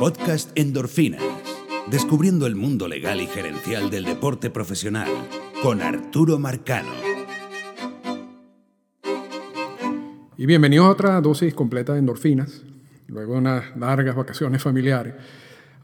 Podcast 0.00 0.50
Endorfinas. 0.54 1.22
Descubriendo 1.90 2.46
el 2.46 2.56
mundo 2.56 2.88
legal 2.88 3.20
y 3.20 3.26
gerencial 3.26 3.90
del 3.90 4.06
deporte 4.06 4.48
profesional. 4.48 5.06
Con 5.62 5.82
Arturo 5.82 6.38
Marcano. 6.38 6.88
Y 10.38 10.46
bienvenidos 10.46 10.86
a 10.86 10.90
otra 10.90 11.20
dosis 11.20 11.52
completa 11.52 11.92
de 11.92 11.98
endorfinas. 11.98 12.62
Luego 13.08 13.34
de 13.34 13.40
unas 13.40 13.76
largas 13.76 14.16
vacaciones 14.16 14.62
familiares. 14.62 15.16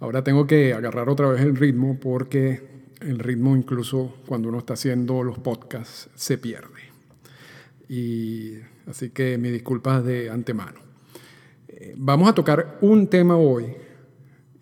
Ahora 0.01 0.25
tengo 0.25 0.47
que 0.47 0.73
agarrar 0.73 1.11
otra 1.11 1.29
vez 1.29 1.43
el 1.43 1.55
ritmo 1.55 2.01
porque 2.01 2.87
el 3.03 3.19
ritmo 3.19 3.55
incluso 3.55 4.17
cuando 4.27 4.49
uno 4.49 4.61
está 4.61 4.73
haciendo 4.73 5.23
los 5.25 5.39
podcasts 5.39 6.09
se 6.15 6.39
pierde. 6.39 6.81
Y 7.87 8.55
así 8.87 9.11
que 9.11 9.37
mis 9.37 9.53
disculpas 9.53 10.03
de 10.07 10.31
antemano. 10.31 10.81
Eh, 11.69 11.93
vamos 11.99 12.31
a 12.31 12.35
tocar 12.35 12.79
un 12.81 13.09
tema 13.09 13.37
hoy. 13.37 13.85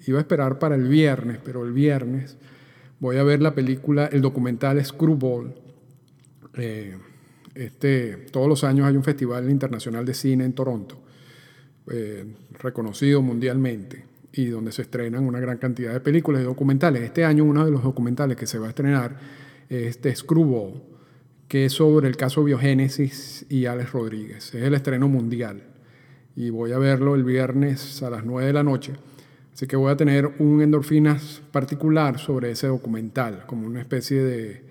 Iba 0.06 0.18
a 0.18 0.20
esperar 0.22 0.58
para 0.58 0.74
el 0.74 0.88
viernes, 0.88 1.38
pero 1.44 1.64
el 1.64 1.72
viernes 1.72 2.36
voy 3.00 3.16
a 3.16 3.22
ver 3.22 3.40
la 3.42 3.54
película, 3.54 4.06
el 4.06 4.20
documental 4.20 4.84
Screwball. 4.84 5.54
Eh, 6.54 6.96
este, 7.54 8.27
todos 8.30 8.48
los 8.48 8.64
años 8.64 8.86
hay 8.86 8.96
un 8.96 9.04
festival 9.04 9.48
internacional 9.50 10.04
de 10.04 10.14
cine 10.14 10.44
en 10.44 10.52
Toronto, 10.52 11.00
eh, 11.90 12.24
reconocido 12.58 13.22
mundialmente 13.22 14.04
y 14.32 14.46
donde 14.46 14.72
se 14.72 14.82
estrenan 14.82 15.24
una 15.24 15.38
gran 15.38 15.58
cantidad 15.58 15.92
de 15.92 16.00
películas 16.00 16.42
y 16.42 16.44
documentales. 16.44 17.02
Este 17.02 17.24
año 17.24 17.44
uno 17.44 17.64
de 17.64 17.70
los 17.70 17.82
documentales 17.82 18.36
que 18.36 18.46
se 18.46 18.58
va 18.58 18.66
a 18.66 18.70
estrenar 18.70 19.16
es 19.68 19.96
este 19.96 20.14
Screwball, 20.14 20.82
que 21.46 21.66
es 21.66 21.72
sobre 21.72 22.08
el 22.08 22.16
caso 22.16 22.42
Biogénesis 22.42 23.46
y 23.48 23.66
Alex 23.66 23.92
Rodríguez. 23.92 24.55
Es 24.55 24.62
el 24.62 24.74
estreno 24.74 25.08
mundial 25.08 25.62
y 26.34 26.50
voy 26.50 26.72
a 26.72 26.78
verlo 26.78 27.14
el 27.14 27.22
viernes 27.22 28.02
a 28.02 28.10
las 28.10 28.24
9 28.24 28.48
de 28.48 28.52
la 28.52 28.64
noche. 28.64 28.94
Así 29.55 29.66
que 29.66 29.77
voy 29.77 29.92
a 29.92 29.97
tener 29.97 30.34
un 30.41 30.60
endorfinas 30.60 31.41
particular 31.52 32.19
sobre 32.19 32.50
ese 32.50 32.66
documental, 32.66 33.47
como 33.47 33.66
una 33.66 33.80
especie 33.80 34.22
de, 34.22 34.64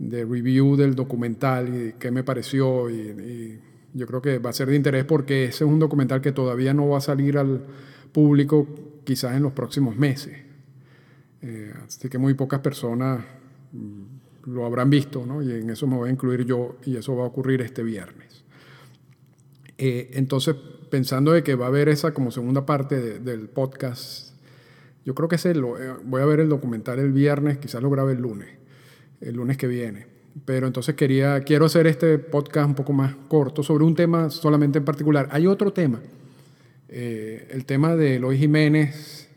review 0.00 0.76
del 0.76 0.94
documental 0.94 1.68
y 1.68 1.92
qué 1.98 2.10
me 2.10 2.24
pareció. 2.24 2.90
y 2.90 3.60
yo 3.94 4.06
creo 4.06 4.22
que 4.22 4.38
va 4.38 4.50
a 4.50 4.52
ser 4.52 4.68
de 4.68 4.76
interés 4.76 5.04
porque 5.04 5.44
ese 5.44 5.64
es 5.64 5.70
un 5.70 5.78
documental 5.78 6.20
que 6.20 6.32
todavía 6.32 6.74
no 6.74 6.88
va 6.88 6.98
a 6.98 7.00
salir 7.00 7.38
al 7.38 7.64
público 8.12 8.66
quizás 9.04 9.36
en 9.36 9.42
los 9.42 9.52
próximos 9.52 9.96
meses. 9.96 10.36
Eh, 11.40 11.72
así 11.86 12.08
que 12.08 12.18
muy 12.18 12.34
pocas 12.34 12.60
personas 12.60 13.24
mm, 13.72 14.50
lo 14.52 14.66
habrán 14.66 14.90
visto, 14.90 15.24
¿no? 15.24 15.42
y 15.42 15.52
en 15.52 15.70
eso 15.70 15.86
me 15.86 15.96
voy 15.96 16.08
a 16.08 16.12
incluir 16.12 16.44
yo, 16.44 16.76
y 16.84 16.96
eso 16.96 17.16
va 17.16 17.24
a 17.24 17.26
ocurrir 17.26 17.62
este 17.62 17.82
viernes. 17.82 18.44
Eh, 19.76 20.10
entonces, 20.14 20.56
pensando 20.90 21.32
de 21.32 21.42
que 21.42 21.54
va 21.54 21.66
a 21.66 21.68
haber 21.68 21.88
esa 21.88 22.12
como 22.12 22.30
segunda 22.30 22.66
parte 22.66 23.20
del 23.20 23.48
podcast, 23.48 24.34
yo 25.04 25.14
creo 25.14 25.28
que 25.28 25.36
ese 25.36 25.54
lo, 25.54 25.80
eh, 25.80 25.94
voy 26.04 26.22
a 26.22 26.26
ver 26.26 26.40
el 26.40 26.48
documental 26.48 26.98
el 26.98 27.12
viernes, 27.12 27.58
quizás 27.58 27.82
lo 27.82 27.90
grabe 27.90 28.12
el 28.12 28.20
lunes, 28.20 28.48
el 29.20 29.36
lunes 29.36 29.56
que 29.56 29.66
viene. 29.66 30.06
Pero 30.44 30.66
entonces 30.66 30.94
quería, 30.94 31.40
quiero 31.40 31.66
hacer 31.66 31.86
este 31.86 32.18
podcast 32.18 32.68
un 32.68 32.74
poco 32.74 32.92
más 32.92 33.14
corto 33.28 33.62
sobre 33.62 33.84
un 33.84 33.94
tema 33.94 34.30
solamente 34.30 34.78
en 34.78 34.84
particular. 34.84 35.28
Hay 35.32 35.46
otro 35.46 35.72
tema 35.72 36.00
eh, 36.88 37.48
el 37.50 37.66
tema 37.66 37.96
de 37.96 38.16
Eloy 38.16 38.38
Jiménez 38.38 39.28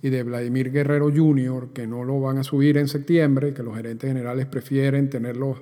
y 0.00 0.08
de 0.08 0.22
Vladimir 0.22 0.72
Guerrero 0.72 1.12
Jr., 1.14 1.68
que 1.74 1.86
no 1.86 2.04
lo 2.04 2.20
van 2.20 2.38
a 2.38 2.44
subir 2.44 2.78
en 2.78 2.88
septiembre, 2.88 3.52
que 3.52 3.62
los 3.62 3.76
gerentes 3.76 4.08
generales 4.08 4.46
prefieren 4.46 5.10
tenerlos, 5.10 5.58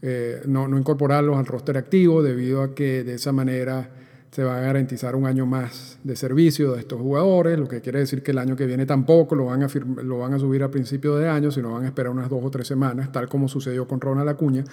eh, 0.00 0.40
no, 0.46 0.68
no, 0.68 0.78
incorporarlos 0.78 1.36
al 1.36 1.46
roster 1.46 1.76
activo, 1.76 2.22
debido 2.22 2.62
a 2.62 2.74
que 2.74 3.04
de 3.04 3.14
esa 3.14 3.32
manera 3.32 3.90
se 4.32 4.42
va 4.42 4.56
a 4.56 4.60
garantizar 4.60 5.14
un 5.14 5.26
año 5.26 5.44
más 5.44 5.98
de 6.02 6.16
servicio 6.16 6.72
de 6.72 6.80
estos 6.80 6.98
jugadores, 6.98 7.58
lo 7.58 7.68
que 7.68 7.82
quiere 7.82 7.98
decir 7.98 8.22
que 8.22 8.30
el 8.30 8.38
año 8.38 8.56
que 8.56 8.64
viene 8.64 8.86
tampoco 8.86 9.34
lo 9.34 9.44
van 9.44 9.62
a, 9.62 9.68
lo 10.02 10.20
van 10.20 10.32
a 10.32 10.38
subir 10.38 10.62
a 10.62 10.70
principio 10.70 11.16
de 11.16 11.28
año, 11.28 11.50
sino 11.50 11.72
van 11.72 11.84
a 11.84 11.88
esperar 11.88 12.10
unas 12.10 12.30
dos 12.30 12.42
o 12.42 12.50
tres 12.50 12.66
semanas, 12.66 13.12
tal 13.12 13.28
como 13.28 13.46
sucedió 13.46 13.86
con 13.86 14.00
Ronald 14.00 14.30
Acuña. 14.30 14.64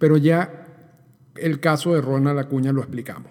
Pero 0.00 0.16
ya 0.16 0.66
el 1.36 1.60
caso 1.60 1.94
de 1.94 2.00
Ronald 2.00 2.40
Acuña 2.40 2.72
lo 2.72 2.80
explicamos. 2.80 3.30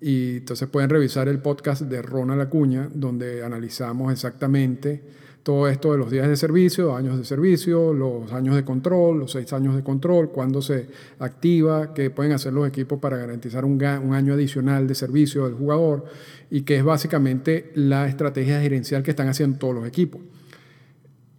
Y 0.00 0.38
entonces 0.38 0.66
pueden 0.66 0.88
revisar 0.88 1.28
el 1.28 1.40
podcast 1.40 1.82
de 1.82 2.00
Ronald 2.00 2.40
Acuña, 2.40 2.88
donde 2.94 3.44
analizamos 3.44 4.12
exactamente 4.12 5.02
todo 5.44 5.68
esto 5.68 5.92
de 5.92 5.98
los 5.98 6.10
días 6.10 6.26
de 6.26 6.36
servicio, 6.36 6.96
años 6.96 7.18
de 7.18 7.24
servicio, 7.24 7.92
los 7.92 8.32
años 8.32 8.56
de 8.56 8.64
control, 8.64 9.18
los 9.18 9.32
seis 9.32 9.52
años 9.52 9.76
de 9.76 9.82
control, 9.82 10.30
cuándo 10.30 10.62
se 10.62 10.86
activa, 11.18 11.92
qué 11.92 12.08
pueden 12.08 12.32
hacer 12.32 12.54
los 12.54 12.66
equipos 12.66 12.98
para 12.98 13.18
garantizar 13.18 13.66
un, 13.66 13.82
año 13.84 14.32
adicional 14.32 14.88
de 14.88 14.94
servicio 14.94 15.44
del 15.44 15.54
jugador 15.54 16.06
y 16.50 16.62
que 16.62 16.78
es 16.78 16.82
básicamente 16.82 17.70
la 17.74 18.08
estrategia 18.08 18.58
gerencial 18.62 19.02
que 19.02 19.10
están 19.10 19.28
haciendo 19.28 19.58
todos 19.58 19.74
los 19.74 19.86
equipos. 19.86 20.22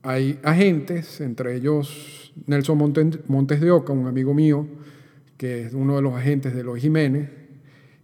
Hay 0.04 0.40
agentes, 0.44 1.20
entre 1.20 1.56
ellos 1.56 2.32
Nelson 2.46 2.78
Montes 3.26 3.60
de 3.60 3.72
Oca, 3.72 3.92
un 3.92 4.06
amigo 4.06 4.36
mío, 4.36 4.68
que 5.36 5.64
es 5.64 5.74
uno 5.74 5.96
de 5.96 6.04
los 6.04 6.14
agentes 6.14 6.54
de 6.54 6.64
los 6.64 6.78
Jiménez, 6.78 7.32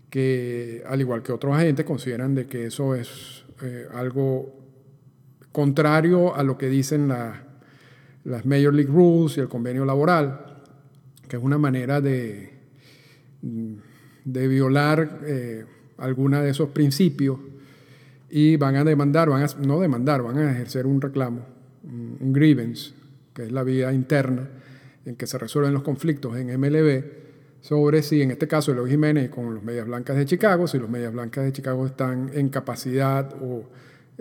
que 0.09 0.83
al 0.87 0.99
igual 0.99 1.21
que 1.21 1.31
otros 1.31 1.55
agentes 1.55 1.85
consideran 1.85 2.33
de 2.33 2.47
que 2.47 2.65
eso 2.65 2.95
es 2.95 3.45
eh, 3.61 3.85
algo 3.93 4.60
contrario 5.51 6.35
a 6.35 6.43
lo 6.43 6.57
que 6.57 6.67
dicen 6.67 7.07
las 7.07 8.45
Major 8.45 8.73
League 8.73 8.91
Rules 8.91 9.37
y 9.37 9.41
el 9.41 9.47
convenio 9.47 9.85
laboral, 9.85 10.61
que 11.27 11.37
es 11.37 11.43
una 11.43 11.57
manera 11.57 12.01
de, 12.01 12.53
de 13.41 14.47
violar 14.47 15.19
eh, 15.23 15.65
de 15.97 16.49
esos 16.49 16.69
principios 16.69 17.39
y 18.29 18.55
van 18.55 18.75
a 18.75 18.83
demandar, 18.83 19.29
van 19.29 19.43
a, 19.43 19.47
no 19.65 19.79
demandar, 19.79 20.21
van 20.23 20.37
a 20.37 20.51
ejercer 20.51 20.87
un 20.87 21.01
reclamo, 21.01 21.45
un 21.83 22.33
grievance, 22.33 22.93
que 23.33 23.43
es 23.43 23.51
la 23.51 23.63
vía 23.63 23.91
interna 23.91 24.47
en 25.05 25.15
que 25.15 25.27
se 25.27 25.37
resuelven 25.37 25.73
los 25.73 25.83
conflictos 25.83 26.37
en 26.37 26.47
MLB 26.59 27.03
sobre 27.61 28.01
si 28.01 28.21
en 28.21 28.31
este 28.31 28.47
caso 28.47 28.71
Eloy 28.71 28.89
Jiménez 28.89 29.29
con 29.29 29.53
los 29.53 29.63
Medias 29.63 29.85
Blancas 29.85 30.17
de 30.17 30.25
Chicago, 30.25 30.67
si 30.67 30.79
los 30.79 30.89
Medias 30.89 31.13
Blancas 31.13 31.45
de 31.45 31.51
Chicago 31.51 31.85
están 31.85 32.31
en 32.33 32.49
capacidad 32.49 33.35
o 33.41 33.65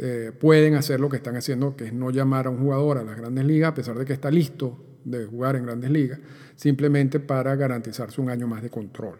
eh, 0.02 0.32
pueden 0.32 0.76
hacer 0.76 0.98
lo 0.98 1.10
que 1.10 1.18
están 1.18 1.36
haciendo, 1.36 1.76
que 1.76 1.84
es 1.84 1.92
no 1.92 2.10
llamar 2.10 2.46
a 2.46 2.50
un 2.50 2.58
jugador 2.58 2.96
a 2.96 3.04
las 3.04 3.18
grandes 3.18 3.44
ligas, 3.44 3.72
a 3.72 3.74
pesar 3.74 3.98
de 3.98 4.06
que 4.06 4.14
está 4.14 4.30
listo 4.30 4.82
de 5.04 5.26
jugar 5.26 5.56
en 5.56 5.64
grandes 5.66 5.90
ligas, 5.90 6.18
simplemente 6.56 7.20
para 7.20 7.54
garantizarse 7.54 8.18
un 8.18 8.30
año 8.30 8.46
más 8.46 8.62
de 8.62 8.70
control. 8.70 9.18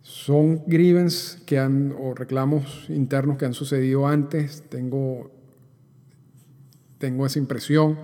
Son 0.00 0.62
grievances 0.66 1.42
que 1.44 1.58
han, 1.58 1.94
o 1.98 2.14
reclamos 2.14 2.86
internos 2.88 3.36
que 3.36 3.44
han 3.44 3.52
sucedido 3.52 4.06
antes, 4.06 4.64
tengo, 4.70 5.30
tengo 6.96 7.26
esa 7.26 7.38
impresión, 7.38 7.98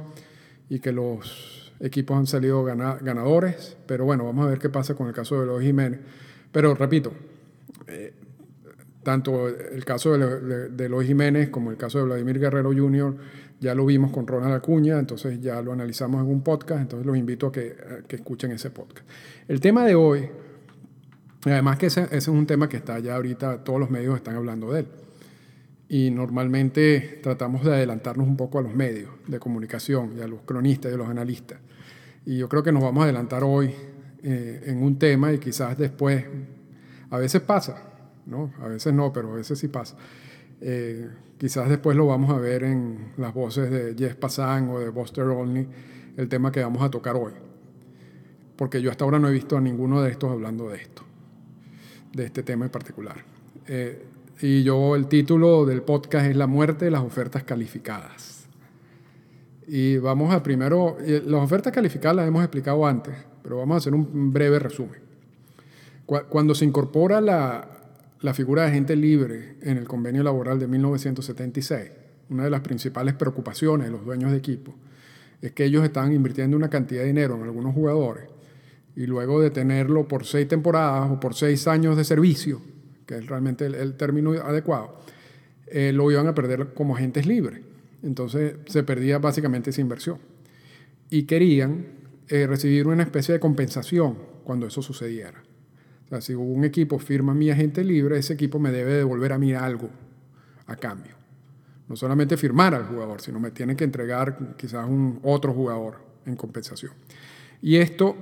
y 0.68 0.80
que 0.80 0.92
los 0.92 1.72
equipos 1.80 2.18
han 2.18 2.26
salido 2.26 2.62
ganadores, 2.62 3.78
pero 3.86 4.04
bueno, 4.04 4.26
vamos 4.26 4.46
a 4.46 4.50
ver 4.50 4.58
qué 4.58 4.68
pasa 4.68 4.94
con 4.94 5.08
el 5.08 5.14
caso 5.14 5.36
de 5.36 5.44
Eloy 5.44 5.64
Jiménez. 5.64 6.00
Pero 6.52 6.74
repito, 6.74 7.12
eh, 7.86 8.12
tanto 9.02 9.48
el 9.48 9.84
caso 9.84 10.16
de, 10.16 10.68
de 10.68 11.04
Jiménez 11.04 11.48
como 11.48 11.70
el 11.70 11.76
caso 11.76 11.98
de 11.98 12.04
Vladimir 12.04 12.38
Guerrero 12.38 12.72
Jr. 12.72 13.16
ya 13.60 13.74
lo 13.74 13.86
vimos 13.86 14.10
con 14.10 14.26
Ronald 14.26 14.54
Acuña, 14.54 14.98
entonces 14.98 15.40
ya 15.40 15.62
lo 15.62 15.72
analizamos 15.72 16.22
en 16.22 16.30
un 16.30 16.42
podcast, 16.42 16.82
entonces 16.82 17.06
los 17.06 17.16
invito 17.16 17.46
a 17.46 17.52
que, 17.52 17.74
que 18.06 18.16
escuchen 18.16 18.52
ese 18.52 18.70
podcast. 18.70 19.08
El 19.48 19.60
tema 19.60 19.84
de 19.86 19.94
hoy, 19.94 20.28
además 21.44 21.78
que 21.78 21.86
ese, 21.86 22.02
ese 22.04 22.16
es 22.16 22.28
un 22.28 22.46
tema 22.46 22.68
que 22.68 22.76
está 22.76 22.98
ya 22.98 23.16
ahorita, 23.16 23.64
todos 23.64 23.80
los 23.80 23.90
medios 23.90 24.16
están 24.16 24.36
hablando 24.36 24.72
de 24.72 24.80
él 24.80 24.86
y 25.90 26.12
normalmente 26.12 27.18
tratamos 27.20 27.64
de 27.64 27.74
adelantarnos 27.74 28.28
un 28.28 28.36
poco 28.36 28.60
a 28.60 28.62
los 28.62 28.72
medios 28.72 29.10
de 29.26 29.40
comunicación 29.40 30.12
y 30.16 30.20
a 30.20 30.28
los 30.28 30.42
cronistas 30.42 30.92
y 30.92 30.94
a 30.94 30.96
los 30.96 31.08
analistas. 31.08 31.58
Y 32.24 32.38
yo 32.38 32.48
creo 32.48 32.62
que 32.62 32.70
nos 32.70 32.80
vamos 32.80 33.00
a 33.00 33.04
adelantar 33.06 33.42
hoy 33.42 33.74
eh, 34.22 34.62
en 34.66 34.84
un 34.84 35.00
tema 35.00 35.32
y 35.32 35.38
quizás 35.38 35.76
después, 35.76 36.24
a 37.10 37.18
veces 37.18 37.40
pasa, 37.40 37.82
¿no? 38.26 38.52
A 38.60 38.68
veces 38.68 38.92
no, 38.92 39.12
pero 39.12 39.32
a 39.32 39.36
veces 39.36 39.58
sí 39.58 39.68
pasa. 39.68 39.96
Eh, 40.60 41.08
quizás 41.38 41.68
después 41.68 41.96
lo 41.96 42.06
vamos 42.06 42.30
a 42.30 42.38
ver 42.38 42.64
en 42.64 43.12
las 43.16 43.32
voces 43.32 43.70
de 43.70 43.94
Jess 43.96 44.14
Passan 44.14 44.68
o 44.70 44.78
de 44.78 44.90
Buster 44.90 45.24
Olney, 45.24 45.66
el 46.16 46.28
tema 46.28 46.52
que 46.52 46.62
vamos 46.62 46.82
a 46.82 46.90
tocar 46.90 47.16
hoy. 47.16 47.32
Porque 48.56 48.82
yo 48.82 48.90
hasta 48.90 49.04
ahora 49.04 49.18
no 49.18 49.28
he 49.28 49.32
visto 49.32 49.56
a 49.56 49.60
ninguno 49.60 50.02
de 50.02 50.10
estos 50.10 50.30
hablando 50.30 50.68
de 50.68 50.76
esto, 50.78 51.02
de 52.12 52.26
este 52.26 52.42
tema 52.42 52.66
en 52.66 52.70
particular. 52.70 53.16
Eh, 53.66 54.04
y 54.42 54.62
yo, 54.62 54.96
el 54.96 55.06
título 55.06 55.66
del 55.66 55.82
podcast 55.82 56.26
es 56.26 56.36
La 56.36 56.46
muerte 56.46 56.86
de 56.86 56.90
las 56.90 57.02
ofertas 57.02 57.44
calificadas. 57.44 58.46
Y 59.66 59.98
vamos 59.98 60.34
a 60.34 60.42
primero, 60.42 60.96
las 61.00 61.42
ofertas 61.42 61.72
calificadas 61.72 62.16
las 62.16 62.28
hemos 62.28 62.42
explicado 62.42 62.86
antes, 62.86 63.14
pero 63.42 63.58
vamos 63.58 63.74
a 63.74 63.78
hacer 63.78 63.94
un 63.94 64.32
breve 64.32 64.58
resumen. 64.58 65.00
Cuando 66.06 66.56
se 66.56 66.64
incorpora 66.64 67.20
la, 67.20 67.79
la 68.22 68.34
figura 68.34 68.62
de 68.62 68.68
agente 68.68 68.96
libre 68.96 69.56
en 69.62 69.78
el 69.78 69.88
convenio 69.88 70.22
laboral 70.22 70.58
de 70.58 70.66
1976, 70.66 71.90
una 72.28 72.44
de 72.44 72.50
las 72.50 72.60
principales 72.60 73.14
preocupaciones 73.14 73.86
de 73.86 73.92
los 73.92 74.04
dueños 74.04 74.30
de 74.30 74.36
equipo 74.36 74.74
es 75.40 75.52
que 75.52 75.64
ellos 75.64 75.84
estaban 75.84 76.12
invirtiendo 76.12 76.56
una 76.56 76.68
cantidad 76.68 77.00
de 77.00 77.08
dinero 77.08 77.36
en 77.36 77.42
algunos 77.42 77.74
jugadores 77.74 78.24
y 78.94 79.06
luego 79.06 79.40
de 79.40 79.50
tenerlo 79.50 80.06
por 80.06 80.26
seis 80.26 80.46
temporadas 80.48 81.10
o 81.10 81.18
por 81.18 81.34
seis 81.34 81.66
años 81.66 81.96
de 81.96 82.04
servicio, 82.04 82.60
que 83.06 83.16
es 83.16 83.26
realmente 83.26 83.64
el, 83.66 83.94
término 83.94 84.32
adecuado, 84.32 85.00
eh, 85.66 85.92
lo 85.92 86.10
iban 86.10 86.26
a 86.26 86.34
perder 86.34 86.74
como 86.74 86.96
agentes 86.96 87.26
libres. 87.26 87.60
Entonces 88.02 88.56
se 88.66 88.82
perdía 88.82 89.18
básicamente 89.18 89.70
esa 89.70 89.80
inversión. 89.80 90.18
Y 91.08 91.24
querían 91.24 91.86
eh, 92.28 92.46
recibir 92.46 92.86
una 92.86 93.02
especie 93.02 93.32
de 93.32 93.40
compensación 93.40 94.18
cuando 94.44 94.66
eso 94.66 94.82
sucediera. 94.82 95.42
O 96.10 96.14
sea, 96.14 96.20
si 96.20 96.34
un 96.34 96.64
equipo 96.64 96.98
firma 96.98 97.34
mi 97.34 97.50
agente 97.50 97.84
libre, 97.84 98.18
ese 98.18 98.32
equipo 98.32 98.58
me 98.58 98.72
debe 98.72 98.94
devolver 98.94 99.32
a 99.32 99.38
mí 99.38 99.54
algo 99.54 99.88
a 100.66 100.74
cambio. 100.74 101.14
No 101.88 101.94
solamente 101.94 102.36
firmar 102.36 102.74
al 102.74 102.86
jugador, 102.86 103.20
sino 103.20 103.38
me 103.38 103.52
tiene 103.52 103.76
que 103.76 103.84
entregar 103.84 104.56
quizás 104.56 104.88
un 104.88 105.20
otro 105.22 105.52
jugador 105.54 105.98
en 106.26 106.34
compensación. 106.34 106.92
Y 107.62 107.76
esto, 107.76 108.16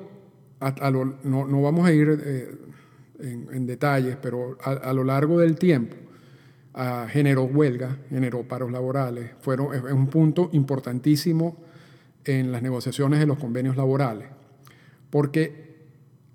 no, 1.25 1.63
vamos 1.63 1.89
a 1.89 1.93
ir 1.95 2.21
eh, 2.23 2.59
en, 3.21 3.67
detalles, 3.67 4.17
pero 4.21 4.59
a, 4.63 4.93
lo 4.93 5.03
largo 5.03 5.41
del 5.41 5.57
tiempo 5.57 5.97
generó 7.09 7.45
huelga, 7.45 7.97
generó 8.11 8.43
paros 8.43 8.71
laborales, 8.71 9.31
fueron, 9.41 9.75
es 9.75 9.83
un 9.93 10.09
punto 10.09 10.51
importantísimo 10.53 11.57
en 12.27 12.53
las 12.53 12.61
negociaciones 12.61 13.19
de 13.19 13.27
los 13.27 13.39
convenios 13.39 13.77
laborales, 13.77 14.29
porque 15.09 15.68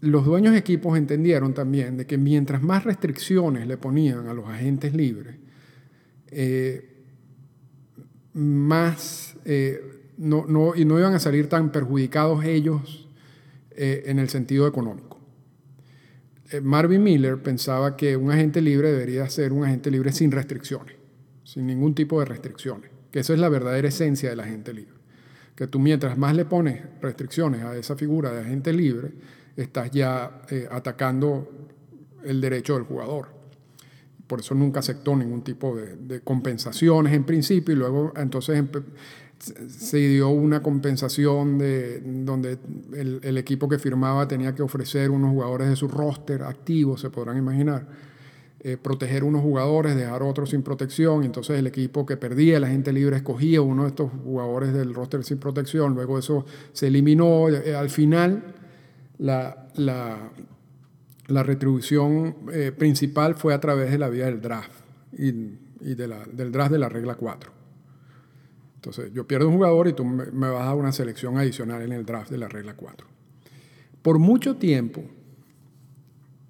los 0.03 0.25
dueños 0.25 0.51
de 0.51 0.59
equipos 0.59 0.97
entendieron 0.97 1.53
también 1.53 1.95
de 1.95 2.05
que 2.05 2.17
mientras 2.17 2.61
más 2.61 2.83
restricciones 2.83 3.67
le 3.67 3.77
ponían 3.77 4.27
a 4.27 4.33
los 4.33 4.49
agentes 4.49 4.93
libres, 4.93 5.37
eh, 6.29 6.89
más 8.33 9.37
eh, 9.45 9.79
no, 10.17 10.45
no, 10.45 10.75
y 10.75 10.83
no 10.83 10.99
iban 10.99 11.13
a 11.13 11.19
salir 11.19 11.47
tan 11.47 11.71
perjudicados 11.71 12.43
ellos 12.43 13.07
eh, 13.71 14.03
en 14.07 14.19
el 14.19 14.27
sentido 14.27 14.67
económico. 14.67 15.21
Marvin 16.61 17.01
Miller 17.01 17.41
pensaba 17.41 17.95
que 17.95 18.17
un 18.17 18.29
agente 18.29 18.61
libre 18.61 18.91
debería 18.91 19.27
ser 19.29 19.53
un 19.53 19.63
agente 19.63 19.89
libre 19.89 20.11
sin 20.11 20.31
restricciones, 20.31 20.97
sin 21.45 21.65
ningún 21.65 21.95
tipo 21.95 22.19
de 22.19 22.25
restricciones, 22.25 22.91
que 23.09 23.21
esa 23.21 23.33
es 23.33 23.39
la 23.39 23.47
verdadera 23.47 23.87
esencia 23.87 24.29
del 24.29 24.41
agente 24.41 24.73
libre. 24.73 24.95
Que 25.55 25.67
tú 25.67 25.79
mientras 25.79 26.17
más 26.17 26.35
le 26.35 26.43
pones 26.43 26.81
restricciones 27.01 27.63
a 27.63 27.77
esa 27.77 27.95
figura 27.95 28.31
de 28.33 28.41
agente 28.41 28.73
libre, 28.73 29.13
estás 29.55 29.91
ya 29.91 30.41
atacando 30.71 31.47
el 32.23 32.41
derecho 32.41 32.75
del 32.75 32.83
jugador. 32.83 33.27
Por 34.27 34.39
eso 34.39 34.55
nunca 34.55 34.79
aceptó 34.79 35.15
ningún 35.15 35.43
tipo 35.43 35.75
de, 35.75 36.21
compensaciones 36.21 37.13
en 37.13 37.23
principio 37.23 37.73
y 37.73 37.77
luego 37.77 38.13
entonces 38.15 38.63
se 39.67 39.97
dio 39.97 40.29
una 40.29 40.63
compensación 40.63 41.57
de, 41.57 42.01
donde 42.01 42.57
el, 42.93 43.37
equipo 43.37 43.67
que 43.67 43.77
firmaba 43.77 44.27
tenía 44.27 44.55
que 44.55 44.61
ofrecer 44.61 45.11
unos 45.11 45.31
jugadores 45.31 45.69
de 45.69 45.75
su 45.75 45.89
roster 45.89 46.43
activos, 46.43 47.01
se 47.01 47.09
podrán 47.09 47.37
imaginar, 47.37 47.85
eh, 48.61 48.77
proteger 48.81 49.25
unos 49.25 49.41
jugadores, 49.41 49.97
dejar 49.97 50.23
otros 50.23 50.51
sin 50.51 50.63
protección, 50.63 51.25
entonces 51.25 51.59
el 51.59 51.67
equipo 51.67 52.05
que 52.05 52.15
perdía, 52.15 52.61
la 52.61 52.69
gente 52.69 52.93
libre, 52.93 53.17
escogía 53.17 53.61
uno 53.61 53.83
de 53.83 53.89
estos 53.89 54.09
jugadores 54.23 54.71
del 54.71 54.93
roster 54.93 55.25
sin 55.25 55.37
protección, 55.37 55.93
luego 55.93 56.17
eso 56.17 56.45
se 56.71 56.87
eliminó, 56.87 57.49
eh, 57.49 57.75
al 57.75 57.89
final 57.89 58.55
la, 59.17 59.67
la 59.75 60.31
la 61.27 61.43
retribución 61.43 62.35
eh, 62.51 62.71
principal 62.71 63.35
fue 63.35 63.53
a 63.53 63.59
través 63.59 63.91
de 63.91 63.97
la 63.97 64.09
vía 64.09 64.25
del 64.25 64.41
draft 64.41 64.71
y, 65.13 65.31
del 65.79 66.51
draft 66.51 66.71
de 66.71 66.79
la 66.79 66.89
regla 66.89 67.15
4. 67.15 67.51
Entonces, 68.75 69.13
yo 69.13 69.25
pierdo 69.25 69.47
un 69.47 69.55
jugador 69.55 69.87
y 69.87 69.93
tú 69.93 70.03
me, 70.05 70.49
vas 70.49 70.67
a 70.67 70.75
una 70.75 70.91
selección 70.91 71.37
adicional 71.37 71.81
en 71.81 71.93
el 71.93 72.05
draft 72.05 72.29
de 72.29 72.37
la 72.37 72.47
regla 72.47 72.75
4. 72.75 73.07
Por 74.01 74.19
mucho 74.19 74.57
tiempo, 74.57 75.03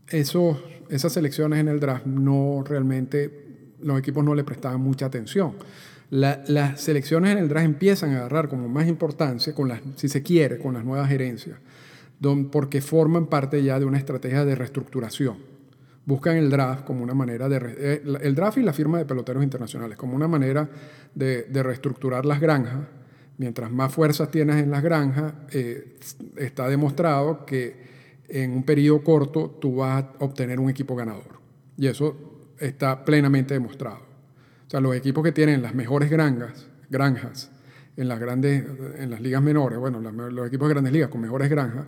esas 0.07 1.13
selecciones 1.13 1.59
en 1.59 1.67
el 1.67 1.79
draft 1.79 2.05
no 2.05 2.63
realmente, 2.65 3.71
los 3.81 3.99
equipos 3.99 4.23
no 4.23 4.33
le 4.33 4.43
prestaban 4.43 4.81
mucha 4.81 5.05
atención. 5.05 5.53
las 6.09 6.81
selecciones 6.81 7.31
en 7.31 7.37
el 7.39 7.49
draft 7.49 7.65
empiezan 7.65 8.11
a 8.11 8.17
agarrar 8.17 8.49
como 8.49 8.67
más 8.67 8.87
importancia, 8.87 9.53
con 9.53 9.67
las, 9.67 9.81
si 9.95 10.09
se 10.09 10.23
quiere, 10.23 10.57
con 10.57 10.73
las 10.73 10.83
nuevas 10.83 11.09
gerencias 11.09 11.57
porque 12.51 12.81
forman 12.81 13.27
parte 13.27 13.61
ya 13.63 13.79
de 13.79 13.85
una 13.85 13.97
estrategia 13.97 14.45
de 14.45 14.55
reestructuración. 14.55 15.37
Buscan 16.05 16.37
el 16.37 16.49
draft 16.49 16.83
como 16.85 17.03
una 17.03 17.13
manera 17.13 17.47
de... 17.47 17.57
Eh, 17.77 18.03
el 18.21 18.35
draft 18.35 18.57
y 18.57 18.61
la 18.61 18.73
firma 18.73 18.97
de 18.97 19.05
peloteros 19.05 19.43
internacionales 19.43 19.97
como 19.97 20.15
una 20.15 20.27
manera 20.27 20.69
de, 21.13 21.45
reestructurar 21.51 22.25
las 22.25 22.39
granjas. 22.39 22.87
Mientras 23.37 23.71
más 23.71 23.93
fuerzas 23.93 24.29
tienes 24.29 24.57
en 24.57 24.69
las 24.69 24.83
granjas, 24.83 25.33
eh, 25.51 25.97
está 26.37 26.67
demostrado 26.67 27.45
que 27.45 27.83
en 28.27 28.51
un 28.51 28.63
periodo 28.63 29.03
corto 29.03 29.57
tú 29.61 29.77
vas 29.77 30.03
a 30.03 30.11
obtener 30.19 30.59
un 30.59 30.69
equipo 30.69 30.95
ganador. 30.95 31.39
Y 31.77 31.87
eso 31.87 32.51
está 32.59 33.03
plenamente 33.03 33.53
demostrado. 33.53 33.99
O 34.67 34.69
sea, 34.69 34.79
los 34.79 34.95
equipos 34.95 35.23
que 35.23 35.31
tienen 35.31 35.61
las 35.61 35.73
mejores 35.73 36.09
granjas, 36.09 36.67
granjas 36.89 37.52
en 37.95 38.07
las 38.07 38.19
grandes, 38.19 38.65
en 38.97 39.09
las 39.11 39.21
ligas 39.21 39.41
menores, 39.41 39.79
bueno, 39.79 39.99
los 39.99 40.47
equipos 40.47 40.67
de 40.67 40.73
grandes 40.73 40.93
ligas 40.93 41.09
con 41.09 41.21
mejores 41.21 41.49
granjas, 41.49 41.85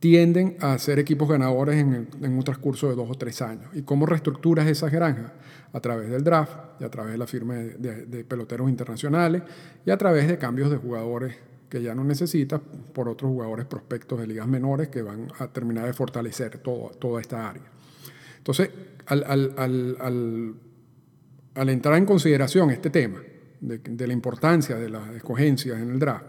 tienden 0.00 0.56
a 0.60 0.78
ser 0.78 0.98
equipos 0.98 1.28
ganadores 1.28 1.76
en, 1.76 2.08
un 2.22 2.42
transcurso 2.42 2.88
de 2.88 2.96
dos 2.96 3.08
o 3.10 3.14
tres 3.14 3.42
años. 3.42 3.66
¿Y 3.74 3.82
cómo 3.82 4.06
reestructuras 4.06 4.66
esas 4.66 4.90
granjas? 4.90 5.30
A 5.72 5.80
través 5.80 6.10
del 6.10 6.24
draft 6.24 6.80
y 6.80 6.84
a 6.84 6.90
través 6.90 7.12
de 7.12 7.18
la 7.18 7.26
firma 7.26 7.54
de, 7.54 8.24
peloteros 8.24 8.68
internacionales 8.70 9.42
y 9.84 9.90
a 9.90 9.98
través 9.98 10.26
de 10.26 10.38
cambios 10.38 10.70
de 10.70 10.78
jugadores 10.78 11.36
que 11.68 11.82
ya 11.82 11.94
no 11.94 12.02
necesitas 12.02 12.60
por 12.94 13.08
otros 13.08 13.30
jugadores 13.30 13.66
prospectos 13.66 14.18
de 14.18 14.26
ligas 14.26 14.48
menores 14.48 14.88
que 14.88 15.02
van 15.02 15.28
a 15.38 15.46
terminar 15.48 15.86
de 15.86 15.92
fortalecer 15.92 16.58
toda 16.58 17.20
esta 17.20 17.50
área. 17.50 17.62
Entonces, 18.38 18.70
al, 19.06 20.54
entrar 21.54 21.98
en 21.98 22.06
consideración 22.06 22.70
este 22.70 22.88
tema 22.88 23.20
de, 23.60 24.06
la 24.06 24.12
importancia 24.12 24.76
de 24.76 24.90
las 24.90 25.14
escogencias 25.14 25.78
en 25.78 25.90
el 25.90 25.98
draft, 25.98 26.26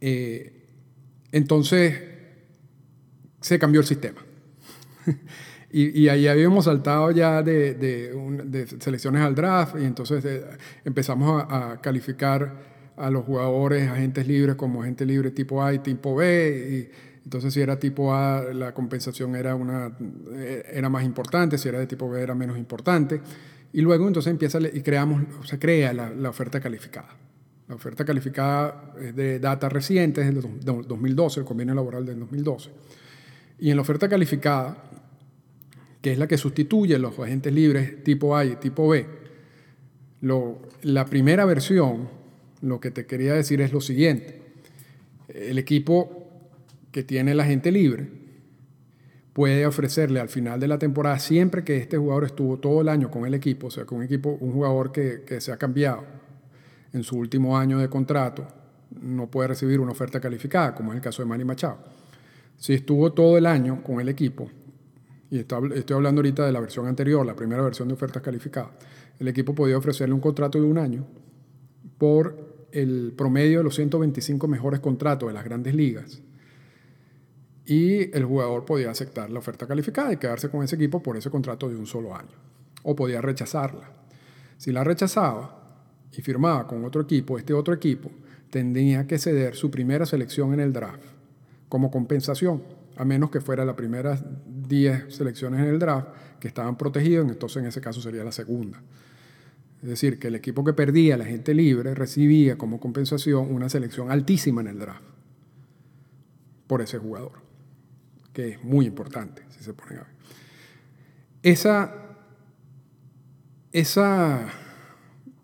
eh, 0.00 0.66
entonces 1.32 1.94
se 3.40 3.58
cambió 3.58 3.80
el 3.80 3.86
sistema. 3.86 4.20
y, 5.70 6.08
ahí 6.08 6.26
habíamos 6.26 6.64
saltado 6.64 7.10
ya 7.10 7.42
de, 7.42 8.68
selecciones 8.80 9.22
al 9.22 9.34
draft 9.34 9.76
y 9.78 9.84
entonces 9.84 10.24
eh, 10.24 10.44
empezamos 10.84 11.44
a, 11.48 11.80
calificar 11.80 12.68
a 12.96 13.10
los 13.10 13.24
jugadores, 13.24 13.88
agentes 13.88 14.26
libres 14.26 14.56
como 14.56 14.82
agente 14.82 15.06
libre 15.06 15.30
tipo 15.30 15.62
A 15.62 15.72
y 15.72 15.78
tipo 15.80 16.16
B. 16.16 16.90
Y, 16.92 17.08
entonces 17.24 17.52
si 17.52 17.60
era 17.60 17.78
tipo 17.78 18.14
A 18.14 18.42
la 18.54 18.72
compensación 18.72 19.36
era, 19.36 19.54
una, 19.54 19.92
eh, 20.32 20.64
era 20.72 20.88
más 20.88 21.04
importante, 21.04 21.58
si 21.58 21.68
era 21.68 21.78
de 21.78 21.86
tipo 21.86 22.08
B 22.08 22.20
era 22.22 22.34
menos 22.34 22.56
importante. 22.56 23.20
Y 23.72 23.80
luego 23.80 24.06
entonces 24.08 24.30
empieza 24.30 24.58
y 24.60 24.80
creamos, 24.82 25.22
se 25.44 25.58
crea 25.58 25.92
la 25.92 26.30
oferta 26.30 26.60
calificada. 26.60 27.16
La 27.68 27.74
oferta 27.74 28.02
calificada 28.04 28.94
es 28.98 29.14
de 29.14 29.38
data 29.38 29.68
reciente, 29.68 30.22
es 30.22 30.34
del 30.34 30.40
2012, 30.86 31.40
el 31.40 31.46
convenio 31.46 31.74
laboral 31.74 32.06
del 32.06 32.18
2012. 32.18 32.70
Y 33.58 33.70
en 33.70 33.76
la 33.76 33.82
oferta 33.82 34.08
calificada, 34.08 34.84
que 36.00 36.12
es 36.12 36.18
la 36.18 36.26
que 36.26 36.38
sustituye 36.38 36.98
los 36.98 37.18
agentes 37.18 37.52
libres 37.52 38.02
tipo 38.04 38.34
A 38.34 38.46
y 38.46 38.56
tipo 38.56 38.88
B, 38.88 39.06
la 40.82 41.04
primera 41.04 41.44
versión, 41.44 42.08
lo 42.62 42.80
que 42.80 42.90
te 42.90 43.04
quería 43.04 43.34
decir 43.34 43.60
es 43.60 43.72
lo 43.72 43.82
siguiente. 43.82 44.40
El 45.28 45.58
equipo 45.58 46.26
que 46.90 47.02
tiene 47.02 47.32
el 47.32 47.40
agente 47.40 47.70
libre 47.70 48.08
puede 49.38 49.64
ofrecerle 49.66 50.18
al 50.18 50.28
final 50.28 50.58
de 50.58 50.66
la 50.66 50.80
temporada, 50.80 51.16
siempre 51.20 51.62
que 51.62 51.76
este 51.76 51.96
jugador 51.96 52.24
estuvo 52.24 52.56
todo 52.56 52.80
el 52.80 52.88
año 52.88 53.08
con 53.08 53.24
el 53.24 53.34
equipo, 53.34 53.68
o 53.68 53.70
sea, 53.70 53.84
con 53.84 53.98
un 53.98 54.04
equipo, 54.04 54.36
un 54.40 54.50
jugador 54.50 54.90
que, 54.90 55.22
que 55.24 55.40
se 55.40 55.52
ha 55.52 55.56
cambiado, 55.56 56.02
en 56.92 57.04
su 57.04 57.16
último 57.16 57.56
año 57.56 57.78
de 57.78 57.88
contrato 57.88 58.44
no 59.00 59.30
puede 59.30 59.46
recibir 59.46 59.78
una 59.78 59.92
oferta 59.92 60.18
calificada, 60.18 60.74
como 60.74 60.90
es 60.90 60.96
el 60.96 61.02
caso 61.02 61.22
de 61.22 61.28
Manny 61.28 61.44
Machado. 61.44 61.78
Si 62.56 62.74
estuvo 62.74 63.12
todo 63.12 63.38
el 63.38 63.46
año 63.46 63.80
con 63.84 64.00
el 64.00 64.08
equipo, 64.08 64.50
y 65.30 65.38
estoy 65.38 65.94
hablando 65.94 66.18
ahorita 66.18 66.44
de 66.44 66.50
la 66.50 66.58
versión 66.58 66.88
anterior, 66.88 67.24
la 67.24 67.36
primera 67.36 67.62
versión 67.62 67.86
de 67.86 67.94
ofertas 67.94 68.20
calificadas, 68.20 68.72
el 69.20 69.28
equipo 69.28 69.54
podía 69.54 69.78
ofrecerle 69.78 70.14
un 70.16 70.20
contrato 70.20 70.60
de 70.60 70.64
un 70.64 70.78
año 70.78 71.06
por 71.96 72.66
el 72.72 73.14
promedio 73.16 73.58
de 73.58 73.64
los 73.64 73.76
125 73.76 74.48
mejores 74.48 74.80
contratos 74.80 75.28
de 75.28 75.34
las 75.34 75.44
grandes 75.44 75.76
ligas. 75.76 76.22
Y 77.68 78.16
el 78.16 78.24
jugador 78.24 78.64
podía 78.64 78.90
aceptar 78.90 79.30
la 79.30 79.38
oferta 79.38 79.66
calificada 79.66 80.12
y 80.12 80.16
quedarse 80.16 80.48
con 80.48 80.64
ese 80.64 80.74
equipo 80.74 81.02
por 81.02 81.16
ese 81.16 81.30
contrato 81.30 81.68
de 81.68 81.76
un 81.76 81.86
solo 81.86 82.16
año. 82.16 82.34
O 82.82 82.96
podía 82.96 83.20
rechazarla. 83.20 83.90
Si 84.56 84.72
la 84.72 84.82
rechazaba, 84.82 85.58
y 86.16 86.22
firmaba 86.22 86.66
con 86.66 86.84
otro 86.84 87.02
equipo, 87.02 87.38
este 87.38 87.54
otro 87.54 87.74
equipo 87.74 88.10
tendría 88.50 89.06
que 89.06 89.18
ceder 89.18 89.54
su 89.54 89.70
primera 89.70 90.06
selección 90.06 90.52
en 90.54 90.60
el 90.60 90.72
draft 90.72 91.04
como 91.68 91.90
compensación, 91.90 92.62
a 92.96 93.04
menos 93.04 93.30
que 93.30 93.40
fuera 93.40 93.64
la 93.64 93.76
primera 93.76 94.18
10 94.46 95.14
selecciones 95.14 95.60
en 95.60 95.66
el 95.66 95.78
draft 95.78 96.08
que 96.40 96.48
estaban 96.48 96.76
protegidos, 96.76 97.28
entonces 97.28 97.62
en 97.62 97.68
ese 97.68 97.80
caso 97.80 98.00
sería 98.00 98.24
la 98.24 98.32
segunda. 98.32 98.82
Es 99.82 99.88
decir, 99.88 100.18
que 100.18 100.28
el 100.28 100.34
equipo 100.34 100.64
que 100.64 100.72
perdía, 100.72 101.16
la 101.16 101.24
gente 101.24 101.54
libre, 101.54 101.94
recibía 101.94 102.56
como 102.58 102.80
compensación 102.80 103.54
una 103.54 103.68
selección 103.68 104.10
altísima 104.10 104.60
en 104.62 104.68
el 104.68 104.78
draft 104.78 105.04
por 106.66 106.82
ese 106.82 106.98
jugador, 106.98 107.47
que 108.38 108.50
es 108.50 108.62
muy 108.62 108.86
importante, 108.86 109.42
si 109.48 109.64
se 109.64 109.74
pone 109.74 109.96
a 109.96 109.98
ver. 109.98 110.06
Esa 111.42 111.92
esa 113.72 114.46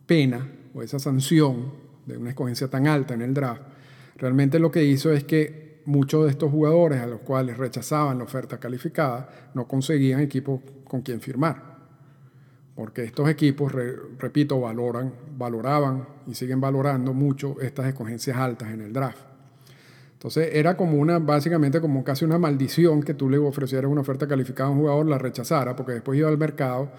pena 0.07 0.49
o 0.73 0.81
esa 0.81 1.01
sanción 1.01 1.73
de 2.07 2.17
una 2.17 2.29
escogencia 2.31 2.69
tan 2.69 2.87
alta 2.87 3.15
en 3.15 3.23
el 3.23 3.35
draft, 3.35 3.63
realmente 4.15 4.61
lo 4.61 4.71
que 4.71 4.85
hizo 4.85 5.11
es 5.11 5.25
que 5.25 5.83
muchos 5.87 6.23
de 6.23 6.31
estos 6.31 6.53
jugadores 6.53 7.01
a 7.01 7.09
los 7.09 7.19
cuales 7.23 7.57
rechazaban 7.57 8.19
la 8.19 8.25
oferta 8.25 8.61
calificada 8.61 9.51
no 9.55 9.67
conseguían 9.67 10.21
equipos 10.21 10.61
con 10.85 11.03
quien 11.03 11.21
firmar. 11.21 11.75
Porque 12.77 13.03
estos 13.03 13.29
equipos, 13.29 13.73
repito, 13.73 14.61
valoran, 14.61 15.13
valoraban 15.37 16.07
y 16.29 16.35
siguen 16.37 16.61
valorando 16.61 17.13
mucho 17.13 17.61
estas 17.61 17.87
escogencias 17.87 18.37
altas 18.37 18.71
en 18.71 18.83
el 18.83 18.93
draft. 18.93 19.34
Entonces 20.25 20.55
era 20.55 20.75
como 20.75 20.97
una, 20.97 21.19
básicamente 21.19 21.83
como 21.83 22.03
casi 22.03 22.25
una 22.25 22.39
maldición 22.39 23.03
que 23.03 23.13
tú 23.13 23.29
le 23.29 23.37
ofrecieras 23.37 23.91
una 23.91 24.01
oferta 24.01 24.27
calificada 24.27 24.71
a 24.71 24.73
un 24.73 24.79
jugador, 24.79 25.07
la 25.07 25.19
rechazara, 25.19 25.77
porque 25.77 25.93
después 25.93 26.19
iba 26.19 26.31
al 26.31 26.39
mercado 26.39 26.91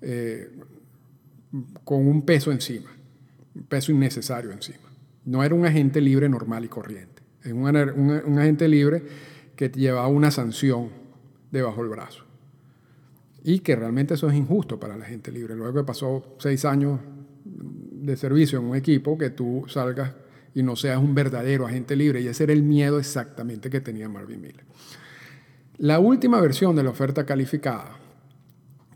eh, 0.00 0.50
con 1.84 2.08
un 2.08 2.22
peso 2.24 2.50
encima, 2.50 2.90
un 3.54 3.64
peso 3.64 3.92
innecesario 3.92 4.52
encima. 4.52 4.90
No 5.26 5.44
era 5.44 5.54
un 5.54 5.66
agente 5.66 6.00
libre 6.00 6.30
normal 6.30 6.64
y 6.64 6.68
corriente, 6.68 7.22
es 7.42 7.52
un, 7.52 8.38
agente 8.38 8.66
libre 8.68 9.02
que 9.54 9.68
llevaba 9.68 10.08
una 10.08 10.30
sanción 10.30 10.88
debajo 11.50 11.82
del 11.82 11.90
brazo. 11.90 12.24
Y 13.44 13.58
que 13.58 13.76
realmente 13.76 14.14
eso 14.14 14.30
es 14.30 14.34
injusto 14.34 14.80
para 14.80 14.96
la 14.96 15.04
gente 15.04 15.30
libre. 15.30 15.54
Luego 15.54 15.74
que 15.74 15.84
pasó 15.84 16.36
seis 16.38 16.64
años 16.64 17.00
de 17.44 18.16
servicio 18.16 18.60
en 18.60 18.64
un 18.64 18.76
equipo, 18.76 19.18
que 19.18 19.28
tú 19.28 19.66
salgas 19.68 20.21
y 20.54 20.62
no 20.62 20.76
seas 20.76 20.98
un 20.98 21.14
verdadero 21.14 21.66
agente 21.66 21.96
libre. 21.96 22.20
Y 22.20 22.28
ese 22.28 22.44
era 22.44 22.52
el 22.52 22.62
miedo 22.62 22.98
exactamente 22.98 23.70
que 23.70 23.80
tenía 23.80 24.08
Marvin 24.08 24.40
Miller. 24.40 24.64
La 25.78 25.98
última 25.98 26.40
versión 26.40 26.76
de 26.76 26.82
la 26.82 26.90
oferta 26.90 27.24
calificada 27.24 27.96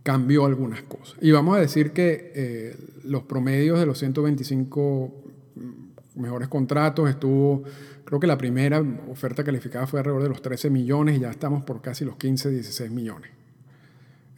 cambió 0.02 0.46
algunas 0.46 0.82
cosas. 0.82 1.16
Y 1.20 1.32
vamos 1.32 1.56
a 1.56 1.60
decir 1.60 1.92
que 1.92 2.32
eh, 2.34 2.76
los 3.04 3.24
promedios 3.24 3.80
de 3.80 3.86
los 3.86 3.98
125 3.98 5.24
mejores 6.14 6.48
contratos 6.48 7.10
estuvo, 7.10 7.64
creo 8.04 8.20
que 8.20 8.26
la 8.26 8.38
primera 8.38 8.80
oferta 9.10 9.42
calificada 9.42 9.86
fue 9.86 10.00
alrededor 10.00 10.22
de 10.22 10.28
los 10.28 10.42
13 10.42 10.70
millones 10.70 11.16
y 11.16 11.20
ya 11.20 11.30
estamos 11.30 11.64
por 11.64 11.82
casi 11.82 12.04
los 12.04 12.16
15, 12.16 12.50
16 12.50 12.90
millones. 12.90 13.30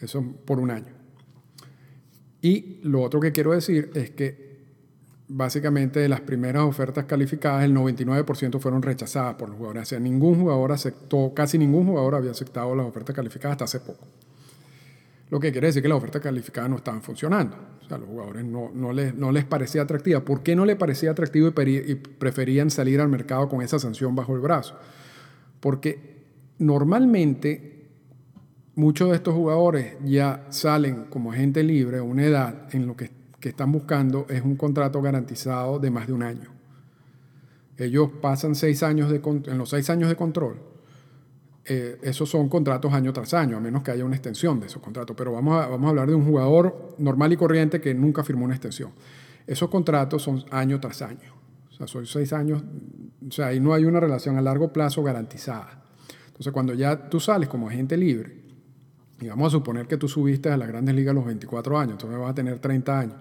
Eso 0.01 0.25
por 0.45 0.59
un 0.59 0.71
año. 0.71 0.93
Y 2.41 2.79
lo 2.83 3.03
otro 3.03 3.21
que 3.21 3.33
quiero 3.33 3.53
decir 3.53 3.91
es 3.95 4.11
que 4.11 4.48
básicamente 5.29 6.01
de 6.01 6.09
las 6.09 6.23
primeras 6.23 6.63
ofertas 6.63 7.05
calificadas, 7.05 7.65
el 7.65 7.75
99% 7.75 8.59
fueron 8.59 8.83
rechazadas 8.83 9.35
por 9.35 9.51
los 9.51 9.59
jugadores. 9.59 9.83
O 9.83 9.87
sea, 9.87 10.01
ningún 10.01 10.41
jugador 10.41 10.73
aceptó, 10.73 11.33
casi 11.35 11.59
ningún 11.59 11.87
jugador 11.87 12.15
había 12.15 12.31
aceptado 12.31 12.75
las 12.75 12.87
ofertas 12.87 13.15
calificadas 13.15 13.53
hasta 13.53 13.65
hace 13.65 13.81
poco. 13.81 14.07
Lo 15.31 15.39
que 15.39 15.53
quiere 15.53 15.67
decir 15.67 15.83
que 15.83 15.89
las 15.89 15.99
ofertas 15.99 16.23
calificadas 16.23 16.71
no 16.71 16.77
estaban 16.77 17.03
funcionando. 17.03 17.57
O 17.85 17.89
sea, 17.89 17.99
los 17.99 18.09
jugadores 18.09 18.45
no, 18.45 18.71
no, 18.73 18.93
les, 18.93 19.15
no 19.15 19.31
les 19.31 19.45
parecía 19.45 19.83
atractiva. 19.83 20.21
¿Por 20.21 20.43
qué 20.43 20.57
no 20.57 20.65
les 20.65 20.77
parecía 20.77 21.11
atractivo 21.11 21.49
y 21.49 21.95
preferían 21.95 22.71
salir 22.71 23.01
al 23.01 23.09
mercado 23.09 23.49
con 23.49 23.61
esa 23.61 23.79
sanción 23.79 24.15
bajo 24.15 24.35
el 24.35 24.41
brazo? 24.41 24.79
Porque 25.61 26.25
normalmente 26.59 27.89
muchos 28.75 29.11
de 29.11 29.17
estos 29.17 29.35
jugadores 29.35 29.97
ya 30.05 30.47
salen 30.49 31.05
como 31.11 31.33
agente 31.33 31.63
libre 31.63 31.99
a 31.99 32.03
una 32.03 32.25
edad 32.25 32.75
en 32.75 32.87
lo 32.87 32.97
que, 32.97 33.11
están 33.43 33.73
buscando 33.73 34.27
es 34.29 34.43
un 34.43 34.57
contrato 34.57 35.01
garantizado 35.01 35.79
de 35.79 35.91
más 35.91 36.07
de 36.07 36.13
un 36.13 36.23
año. 36.23 36.51
Ellos 37.77 38.11
pasan 38.21 38.55
seis 38.57 38.83
años 38.83 39.09
de, 39.11 39.23
en 39.47 39.59
los 39.59 39.71
seis 39.71 39.89
años 39.91 40.09
de 40.09 40.17
control. 40.17 40.57
Eh, 41.65 41.99
esos 42.03 42.29
son 42.29 42.49
contratos 42.49 42.93
año 42.93 43.13
tras 43.13 43.35
año, 43.35 43.57
a 43.57 43.61
menos 43.61 43.83
que 43.83 43.93
haya 43.93 44.05
una 44.05 44.17
extensión 44.17 44.59
de 44.59 44.67
esos 44.67 44.83
contratos. 44.83 45.15
Pero 45.17 45.33
vamos 45.33 45.63
a, 45.63 45.69
vamos 45.69 45.87
a 45.87 45.91
hablar 45.91 46.09
de 46.09 46.15
un 46.15 46.25
jugador 46.25 46.97
normal 46.99 47.33
y 47.33 47.37
corriente 47.37 47.81
que 47.81 47.95
nunca 47.95 48.25
firmó 48.25 48.47
una 48.47 48.55
extensión. 48.55 48.91
Esos 49.47 49.69
contratos 49.69 50.23
son 50.23 50.45
año 50.51 50.81
tras 50.81 51.03
año. 51.03 51.35
O 51.71 51.73
sea, 51.73 51.87
son 51.87 52.07
seis 52.07 52.33
años. 52.33 52.63
O 53.27 53.31
sea, 53.31 53.49
ahí 53.49 53.61
no 53.61 53.75
hay 53.75 53.85
una 53.85 54.01
relación 54.01 54.37
a 54.37 54.43
largo 54.43 54.73
plazo 54.73 55.03
garantizada. 55.05 55.85
Entonces, 56.27 56.53
cuando 56.53 56.75
ya 56.75 57.09
tú 57.09 57.21
sales 57.21 57.49
como 57.49 57.69
agente 57.69 57.97
libre, 57.97 58.39
y 59.21 59.29
vamos 59.29 59.49
a 59.49 59.51
suponer 59.59 59.87
que 59.87 59.97
tú 59.97 60.09
subiste 60.09 60.51
a 60.51 60.57
las 60.57 60.69
grandes 60.69 60.95
ligas 60.95 61.13
a 61.13 61.15
los 61.15 61.27
24 61.27 61.79
años, 61.79 61.93
entonces 61.93 62.19
vas 62.19 62.31
a 62.31 62.35
tener 62.35 62.59
30 62.59 62.99
años. 62.99 63.17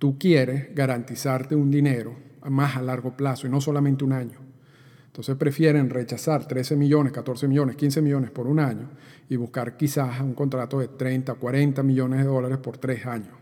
Tú 0.00 0.18
quieres 0.18 0.74
garantizarte 0.74 1.54
un 1.54 1.70
dinero 1.70 2.16
más 2.48 2.74
a 2.74 2.80
largo 2.80 3.14
plazo 3.14 3.46
y 3.46 3.50
no 3.50 3.60
solamente 3.60 4.02
un 4.02 4.14
año. 4.14 4.38
Entonces 5.08 5.36
prefieren 5.36 5.90
rechazar 5.90 6.48
13 6.48 6.74
millones, 6.74 7.12
14 7.12 7.46
millones, 7.46 7.76
15 7.76 8.00
millones 8.00 8.30
por 8.30 8.46
un 8.46 8.60
año 8.60 8.88
y 9.28 9.36
buscar 9.36 9.76
quizás 9.76 10.22
un 10.22 10.32
contrato 10.32 10.80
de 10.80 10.88
30, 10.88 11.34
40 11.34 11.82
millones 11.82 12.20
de 12.20 12.24
dólares 12.24 12.56
por 12.56 12.78
tres 12.78 13.04
años. 13.04 13.34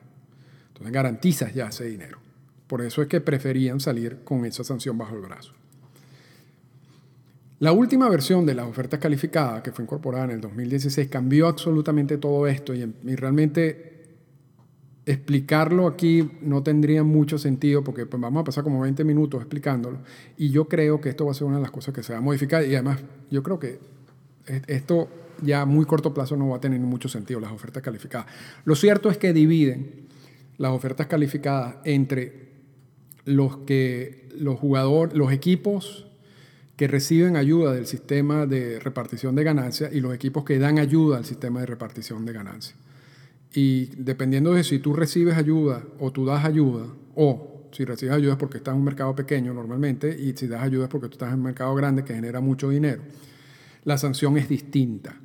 Entonces 0.67 0.93
garantizas 0.93 1.55
ya 1.55 1.69
ese 1.69 1.85
dinero. 1.85 2.19
Por 2.67 2.83
eso 2.83 3.03
es 3.03 3.09
que 3.09 3.21
preferían 3.21 3.79
salir 3.79 4.25
con 4.25 4.45
esa 4.45 4.65
sanción 4.65 4.99
bajo 4.99 5.15
el 5.15 5.21
brazo. 5.21 5.53
La 7.61 7.71
última 7.71 8.09
versión 8.09 8.47
de 8.47 8.55
las 8.55 8.67
ofertas 8.67 8.99
calificadas, 8.99 9.63
que 9.63 9.71
fue 9.71 9.85
incorporada 9.85 10.25
en 10.25 10.31
el 10.33 10.41
2016, 10.41 11.09
cambió 11.09 11.47
absolutamente 11.47 12.19
todo 12.19 12.49
esto 12.49 12.75
y, 12.75 12.85
realmente 13.15 13.88
explicarlo 15.09 15.87
aquí 15.87 16.31
no 16.43 16.63
tendría 16.63 17.03
mucho 17.03 17.39
sentido 17.39 17.83
porque 17.83 18.05
pues, 18.05 18.21
vamos 18.21 18.43
a 18.43 18.45
pasar 18.45 18.63
como 18.63 18.81
20 18.83 19.05
minutos 19.05 19.41
explicándolo 19.41 20.01
y 20.37 20.51
yo 20.51 20.69
creo 20.69 21.01
que 21.01 21.09
esto 21.09 21.25
va 21.25 21.31
a 21.31 21.35
ser 21.35 21.47
una 21.47 21.57
de 21.57 21.63
las 21.63 21.71
cosas 21.71 21.95
que 21.95 22.03
se 22.03 22.13
va 22.13 22.19
a 22.19 22.23
modificar 22.23 22.63
y 22.63 22.75
además 22.75 23.01
yo 23.31 23.43
creo 23.43 23.59
que 23.59 23.79
esto 24.67 25.09
ya 25.41 25.63
a 25.63 25.65
muy 25.65 25.87
corto 25.87 26.13
plazo 26.13 26.37
no 26.37 26.51
va 26.51 26.59
a 26.59 26.61
tener 26.61 26.79
mucho 26.81 27.09
sentido, 27.09 27.41
las 27.41 27.53
ofertas 27.53 27.83
calificadas. 27.83 28.27
Lo 28.65 28.75
cierto 28.75 29.09
es 29.09 29.17
que 29.17 29.33
dividen 29.33 30.09
las 30.59 30.73
ofertas 30.73 31.07
calificadas 31.07 31.77
entre 31.85 32.49
los 33.25 33.59
que 33.59 34.29
los 34.37 34.59
jugadores, 34.59 35.17
los 35.17 35.33
equipos 35.33 36.07
que 36.77 36.87
reciben 36.87 37.37
ayuda 37.37 37.73
del 37.73 37.87
sistema 37.87 38.45
de 38.45 38.79
repartición 38.79 39.35
de 39.35 39.45
ganancias 39.45 39.91
y 39.93 40.01
los 40.01 40.15
equipos 40.15 40.45
que 40.45 40.59
dan 40.59 40.79
ayuda 40.79 41.17
al 41.17 41.25
sistema 41.25 41.61
de 41.61 41.67
repartición 41.67 42.27
de 42.27 42.33
ganancias. 42.35 42.77
Y 43.53 43.87
dependiendo 43.97 44.53
de 44.53 44.65
si 44.65 44.79
tú 44.79 44.93
recibes 44.93 45.37
ayuda 45.37 45.83
o 45.99 46.13
tú 46.13 46.27
das 46.27 46.45
ayuda, 46.45 46.87
o 47.15 47.69
si 47.73 47.85
recibes 47.85 48.15
ayuda 48.15 48.33
es 48.33 48.39
porque 48.39 48.59
estás 48.59 48.73
en 48.73 48.81
un 48.81 48.85
mercado 48.85 49.15
pequeño 49.15 49.55
normalmente, 49.55 50.15
y 50.19 50.35
si 50.37 50.47
das 50.47 50.63
ayuda 50.63 50.85
es 50.85 50.91
porque 50.91 51.09
tú 51.09 51.15
estás 51.15 51.31
en 51.33 51.39
un 51.39 51.45
mercado 51.45 51.75
grande 51.75 52.05
que 52.05 52.15
genera 52.15 52.41
mucho 52.41 52.69
dinero, 52.71 53.03
la 53.85 53.97
sanción 53.99 54.37
es 54.37 54.49
distinta. 54.49 55.17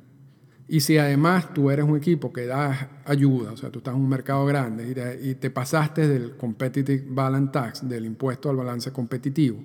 Y 0.66 0.80
si 0.80 0.96
además 0.96 1.52
tú 1.52 1.70
eres 1.70 1.84
un 1.84 1.96
equipo 1.96 2.32
que 2.32 2.46
da 2.46 3.02
ayuda, 3.04 3.52
o 3.52 3.56
sea, 3.56 3.70
tú 3.70 3.80
estás 3.80 3.94
en 3.94 4.00
un 4.00 4.08
mercado 4.08 4.46
grande 4.46 5.18
y 5.22 5.34
te 5.34 5.50
pasaste 5.50 6.08
del 6.08 6.36
Competitive 6.36 7.04
Balance 7.06 7.52
Tax, 7.52 7.88
del 7.88 8.06
impuesto 8.06 8.48
al 8.48 8.56
balance 8.56 8.90
competitivo, 8.90 9.62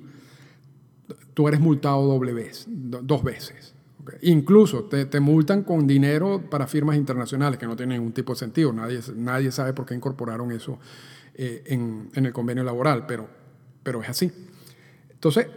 tú 1.34 1.48
eres 1.48 1.62
multado 1.62 2.06
doble 2.06 2.34
vez, 2.34 2.66
dos 2.68 3.24
veces. 3.24 3.74
Incluso 4.22 4.86
te, 4.86 5.20
multan 5.20 5.64
con 5.64 5.88
dinero 5.88 6.50
para 6.50 6.68
firmas 6.68 6.96
internacionales, 6.96 7.60
que 7.60 7.66
no 7.66 7.76
tienen 7.76 7.98
ningún 7.98 8.14
tipo 8.14 8.34
de 8.34 8.40
sentido. 8.40 8.74
Nadie, 8.74 9.00
nadie 9.16 9.52
sabe 9.52 9.74
por 9.74 9.86
qué 9.86 9.96
incorporaron 9.96 10.52
eso 10.52 10.80
eh, 11.36 11.64
en, 11.68 12.10
el 12.14 12.34
convenio 12.34 12.64
laboral, 12.64 13.06
pero, 13.06 13.28
pero 13.84 14.02
es 14.02 14.10
así. 14.10 14.32
Entonces, 15.12 15.48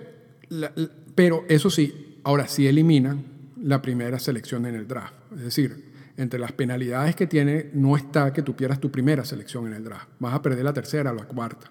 pero 1.14 1.44
eso 1.48 1.70
sí, 1.70 2.20
ahora 2.24 2.48
sí 2.48 2.66
eliminan 2.66 3.24
la 3.62 3.80
primera 3.80 4.18
selección 4.18 4.66
en 4.66 4.74
el 4.74 4.86
draft. 4.86 5.14
Es 5.34 5.42
decir, 5.42 5.92
entre 6.16 6.38
las 6.38 6.52
penalidades 6.52 7.16
que 7.16 7.26
tiene 7.26 7.70
no 7.72 7.96
está 7.96 8.32
que 8.32 8.42
tú 8.42 8.54
pierdas 8.54 8.80
tu 8.80 8.90
primera 8.90 9.24
selección 9.24 9.66
en 9.66 9.74
el 9.74 9.84
draft. 9.84 10.08
Vas 10.18 10.34
a 10.34 10.42
perder 10.42 10.64
la 10.64 10.72
tercera 10.72 11.12
o 11.12 11.14
la 11.14 11.24
cuarta 11.24 11.70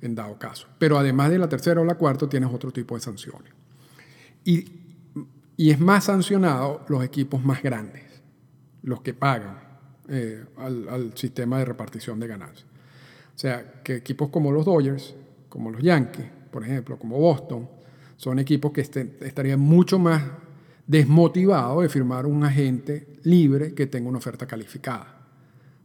en 0.00 0.14
dado 0.14 0.38
caso. 0.38 0.66
Pero 0.78 0.98
además 0.98 1.30
de 1.30 1.38
la 1.38 1.48
tercera 1.48 1.80
o 1.80 1.84
la 1.84 1.96
cuarta, 1.96 2.28
tienes 2.28 2.50
otro 2.52 2.70
tipo 2.70 2.94
de 2.94 3.00
sanciones. 3.00 3.52
Y, 4.44 4.64
es 5.58 5.80
más 5.80 6.04
sancionado 6.04 6.84
los 6.88 7.04
equipos 7.04 7.44
más 7.44 7.62
grandes, 7.62 8.04
los 8.82 9.00
que 9.00 9.12
pagan 9.12 9.58
eh, 10.08 10.44
al, 10.56 11.12
sistema 11.16 11.58
de 11.58 11.64
repartición 11.64 12.20
de 12.20 12.28
ganancias. 12.28 12.64
O 13.34 13.38
sea, 13.38 13.82
que 13.82 13.96
equipos 13.96 14.30
como 14.30 14.52
los 14.52 14.64
Dodgers, 14.64 15.16
como 15.48 15.70
los 15.70 15.82
Yankees, 15.82 16.26
por 16.52 16.62
ejemplo, 16.62 16.96
como 16.96 17.18
Boston, 17.18 17.68
son 18.16 18.38
equipos 18.38 18.72
que 18.72 18.80
estarían 18.80 19.60
mucho 19.60 19.98
más 19.98 20.22
desmotivados 20.86 21.82
de 21.82 21.88
firmar 21.88 22.24
un 22.24 22.44
agente 22.44 23.18
libre 23.24 23.74
que 23.74 23.86
tenga 23.86 24.08
una 24.08 24.18
oferta 24.18 24.46
calificada, 24.46 25.26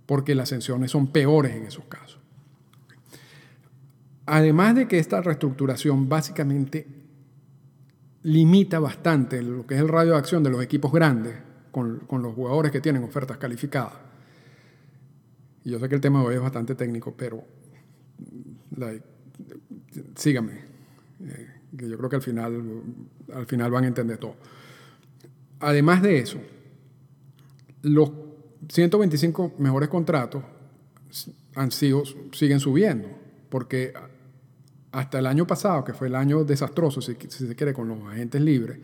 porque 0.06 0.36
las 0.36 0.50
sanciones 0.50 0.92
son 0.92 1.08
peores 1.08 1.56
en 1.56 1.66
esos 1.66 1.86
casos. 1.86 2.20
Además 4.26 4.76
de 4.76 4.88
que 4.88 5.00
esta 5.00 5.22
reestructuración 5.22 6.08
básicamente 6.08 6.88
limita 8.24 8.80
bastante 8.80 9.42
lo 9.42 9.68
que 9.68 9.76
es 9.76 9.82
el 9.82 9.88
radio 9.88 10.14
de 10.14 10.18
acción 10.18 10.44
de 10.44 10.50
los 10.50 10.64
equipos 10.64 10.92
grandes 10.92 11.36
con, 11.72 12.06
los 12.10 12.36
jugadores 12.36 12.72
que 12.72 12.82
tienen 12.82 13.04
ofertas 13.04 13.38
calificadas. 13.38 13.94
Y 15.66 15.72
yo 15.72 15.80
sé 15.80 15.90
que 15.90 15.96
el 15.96 16.02
tema 16.02 16.22
de 16.22 16.28
hoy 16.28 16.36
es 16.36 16.42
bastante 16.42 16.76
técnico, 16.76 17.14
pero 17.16 17.44
síganme, 20.16 20.60
eh, 21.22 21.48
que 21.78 21.90
yo 21.90 21.98
creo 21.98 22.10
que 22.10 22.16
al 22.18 22.22
final, 22.22 22.82
al 23.34 23.46
final 23.46 23.72
van 23.72 23.86
a 23.86 23.88
entender 23.88 24.18
todo. 24.18 24.36
Además 25.60 26.02
de 26.02 26.20
eso, 26.20 26.40
los 27.82 28.12
125 28.70 29.54
mejores 29.58 29.90
contratos 29.90 30.44
han 31.56 31.72
sido, 31.72 32.04
siguen 32.32 32.60
subiendo, 32.60 33.10
porque 33.50 33.94
hasta 34.94 35.18
el 35.18 35.26
año 35.26 35.46
pasado, 35.48 35.84
que 35.84 35.94
fue 35.94 36.08
el 36.08 36.16
año 36.16 36.44
desastroso, 36.44 37.02
si, 37.02 37.16
se 37.28 37.56
quiere, 37.56 37.74
con 37.74 37.88
los 37.88 38.00
agentes 38.04 38.40
libres, 38.40 38.78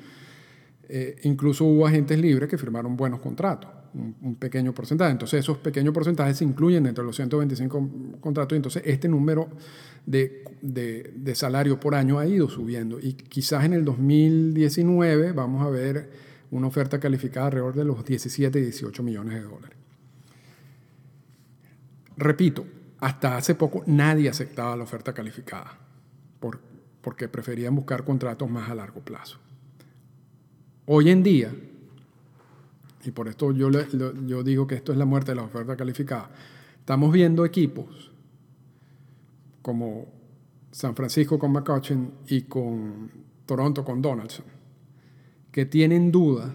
eh, 0.89 1.17
incluso 1.23 1.65
hubo 1.65 1.85
agentes 1.85 2.17
libres 2.17 2.49
que 2.49 2.57
firmaron 2.57 2.97
buenos 2.97 3.19
contratos, 3.19 3.69
un, 3.93 4.35
pequeño 4.35 4.73
porcentaje. 4.73 5.11
Entonces 5.11 5.41
esos 5.41 5.59
pequeños 5.59 5.93
porcentajes 5.93 6.37
se 6.37 6.45
incluyen 6.45 6.87
entre 6.87 7.03
los 7.03 7.15
125 7.15 7.89
contratos 8.19 8.55
y 8.55 8.57
entonces 8.57 8.83
este 8.87 9.07
número 9.07 9.49
de, 10.07 10.45
de, 10.63 11.13
de, 11.15 11.35
salario 11.35 11.79
por 11.79 11.93
año 11.93 12.17
ha 12.17 12.25
ido 12.25 12.49
subiendo 12.49 12.99
y 12.99 13.13
quizás 13.13 13.65
en 13.65 13.73
el 13.73 13.85
2019 13.85 15.31
vamos 15.33 15.63
a 15.63 15.69
ver 15.69 16.09
una 16.49 16.65
oferta 16.65 16.99
calificada 16.99 17.47
alrededor 17.47 17.75
de 17.75 17.85
los 17.85 18.03
17 18.03 18.57
y 18.57 18.63
18 18.63 19.03
millones 19.03 19.35
de 19.35 19.41
dólares. 19.41 19.77
Repito, 22.17 22.65
hasta 22.99 23.37
hace 23.37 23.53
poco 23.53 23.83
nadie 23.85 24.27
aceptaba 24.27 24.75
la 24.75 24.83
oferta 24.83 25.13
calificada 25.13 25.88
por, 26.39 26.59
porque 27.01 27.27
preferían 27.27 27.75
buscar 27.75 28.03
contratos 28.03 28.49
más 28.49 28.69
a 28.69 28.75
largo 28.75 29.01
plazo. 29.01 29.37
Hoy 30.85 31.09
en 31.09 31.23
día, 31.23 31.53
y 33.03 33.11
por 33.11 33.27
esto 33.27 33.51
yo, 33.51 33.69
yo 33.69 34.43
digo 34.43 34.67
que 34.67 34.75
esto 34.75 34.91
es 34.91 34.97
la 34.97 35.05
muerte 35.05 35.31
de 35.31 35.35
la 35.35 35.43
oferta 35.43 35.75
calificada, 35.75 36.29
estamos 36.79 37.11
viendo 37.11 37.45
equipos 37.45 38.11
como 39.61 40.07
San 40.71 40.95
Francisco 40.95 41.37
con 41.37 41.51
McCutcheon 41.51 42.11
y 42.27 42.43
con 42.43 43.11
Toronto 43.45 43.83
con 43.83 44.01
Donaldson, 44.01 44.45
que 45.51 45.65
tienen 45.65 46.11
dudas 46.11 46.53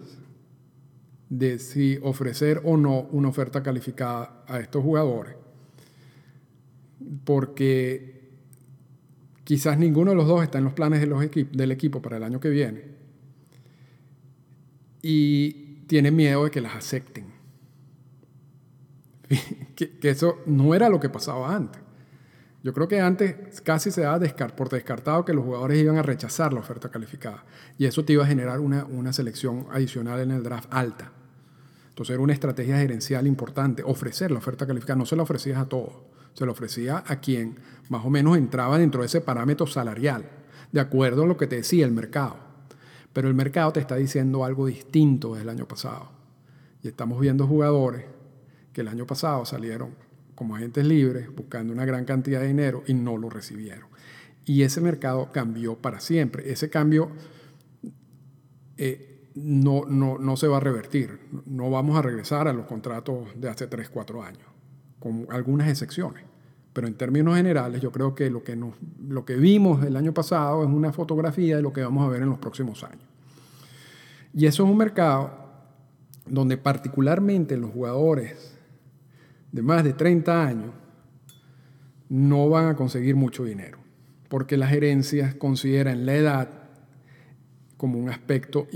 de 1.29 1.59
si 1.59 1.99
ofrecer 2.03 2.61
o 2.65 2.77
no 2.77 3.03
una 3.13 3.29
oferta 3.29 3.63
calificada 3.63 4.45
a 4.47 4.61
estos 4.61 4.83
jugadores 4.83 5.37
porque 7.25 8.14
quizás 9.45 9.79
ninguno 9.79 10.11
de 10.11 10.17
los 10.17 10.27
dos 10.27 10.43
está 10.43 10.59
en 10.59 10.65
los 10.65 10.73
planes 10.73 11.01
del 11.01 11.73
equipo 11.73 12.03
para 12.03 12.17
el 12.17 12.25
año 12.25 12.41
que 12.41 12.49
viene 12.49 12.83
y 15.03 15.85
tienen 15.87 16.17
miedo 16.17 16.45
de 16.45 16.51
que 16.51 16.63
las 16.63 16.75
acepten. 16.75 17.27
que, 19.77 19.99
eso 20.03 20.39
no 20.47 20.75
era 20.75 20.89
lo 20.89 20.99
que 20.99 21.11
pasaba 21.11 21.55
antes. 21.55 21.83
Yo 22.63 22.73
creo 22.73 22.89
que 22.89 22.99
antes 23.01 23.61
casi 23.61 23.91
se 23.91 24.01
daba 24.01 24.19
por 24.57 24.71
descartado 24.71 25.27
que 25.27 25.35
los 25.35 25.45
jugadores 25.45 25.79
iban 25.79 25.99
a 25.99 26.03
rechazar 26.03 26.55
la 26.55 26.61
oferta 26.61 26.89
calificada 26.89 27.45
y 27.77 27.85
eso 27.85 28.07
te 28.07 28.15
iba 28.15 28.25
a 28.25 28.27
generar 28.27 28.61
una, 28.61 28.87
una 28.87 29.13
selección 29.13 29.67
adicional 29.71 30.21
en 30.21 30.31
el 30.31 30.43
draft 30.43 30.73
alta. 30.73 31.13
Entonces 31.91 32.15
era 32.15 32.23
una 32.23 32.33
estrategia 32.33 32.79
gerencial 32.79 33.27
importante, 33.27 33.83
ofrecer 33.85 34.31
la 34.31 34.39
oferta 34.39 34.67
calificada, 34.67 34.97
no 34.97 35.05
se 35.05 35.17
la 35.17 35.25
ofrecías 35.25 35.59
a 35.59 35.67
todos 35.67 35.93
se 36.35 36.45
lo 36.45 36.53
ofrecía 36.53 37.03
a 37.07 37.21
quien 37.21 37.57
más 37.89 38.05
o 38.05 38.11
menos 38.11 38.37
entraba 38.37 38.79
dentro 38.79 39.01
de 39.01 39.07
ese 39.07 39.21
parámetro 39.21 39.67
salarial, 39.67 40.29
de 40.73 40.81
acuerdo 40.81 41.23
a 41.23 41.27
lo 41.27 41.37
que 41.37 41.47
te 41.47 41.57
decía 41.57 41.87
el 41.87 41.93
mercado. 41.93 42.37
Pero 43.13 43.29
el 43.29 43.35
mercado 43.35 43.73
te 43.73 43.81
está 43.81 43.97
diciendo 43.97 44.45
algo 44.45 44.67
distinto 44.67 45.35
del 45.35 45.49
año 45.49 45.67
pasado. 45.67 46.11
Y 46.83 46.89
estamos 46.89 47.21
viendo 47.21 47.47
jugadores 47.47 48.05
que 48.73 48.81
el 48.81 48.89
año 48.89 49.07
pasado 49.07 49.45
salieron 49.45 49.95
como 50.35 50.57
agentes 50.57 50.85
libres 50.85 51.33
buscando 51.33 51.73
una 51.73 51.85
gran 51.85 52.05
cantidad 52.05 52.41
de 52.41 52.49
dinero 52.49 52.83
y 52.87 52.95
no 52.95 53.17
lo 53.17 53.31
recibieron. 53.31 53.89
Y 54.45 54.63
ese 54.63 54.81
mercado 54.81 55.31
cambió 55.33 55.77
para 55.77 56.01
siempre. 56.01 56.51
Ese 56.51 56.69
cambio 56.69 57.11
eh, 58.77 59.31
no, 59.37 59.85
no, 59.87 60.19
no 60.19 60.37
se 60.37 60.49
va 60.49 60.57
a 60.57 60.61
revertir. 60.61 61.21
No 61.47 61.71
vamos 61.71 61.97
a 61.97 62.03
regresar 62.03 62.49
a 62.49 62.53
los 62.53 62.67
contratos 62.67 63.29
de 63.37 63.49
hace 63.49 63.69
3, 63.69 63.89
4 63.89 64.23
años 64.23 64.54
con 65.05 65.27
algunas 65.29 65.69
excepciones. 65.69 66.25
Pero 66.73 66.87
en 66.87 66.95
términos 66.95 67.37
generales, 67.37 67.83
yo 67.83 67.93
creo 67.93 68.15
que 68.15 68.31
lo 68.31 68.43
que, 68.43 68.57
nos, 68.57 68.75
lo 69.07 69.27
que 69.27 69.37
vimos 69.37 69.85
el 69.85 69.97
año 69.97 70.15
pasado 70.15 70.65
es 70.65 70.71
una 70.71 70.95
fotografía 70.95 71.57
de 71.57 71.63
lo 71.63 71.75
que 71.75 71.83
vamos 71.83 72.07
a 72.07 72.09
ver 72.09 72.23
en 72.23 72.31
los 72.31 72.39
próximos 72.39 72.83
años. 72.83 73.05
Y 74.33 74.47
eso 74.47 74.65
es 74.65 74.71
un 74.71 74.79
mercado 74.79 75.31
donde 76.27 76.57
particularmente 76.57 77.59
los 77.59 77.71
jugadores 77.71 78.57
de 79.53 79.61
más 79.61 79.85
de 79.85 79.93
30 79.93 80.47
años 80.47 80.71
no 82.09 82.49
van 82.49 82.69
a 82.69 82.77
conseguir 82.77 83.15
mucho 83.15 83.45
dinero, 83.45 83.79
porque 84.31 84.57
las 84.57 84.71
gerencias 84.71 85.35
consideran 85.35 86.07
la 86.07 86.15
edad 86.15 86.49
como 87.77 87.99
un 87.99 88.09
aspecto 88.09 88.67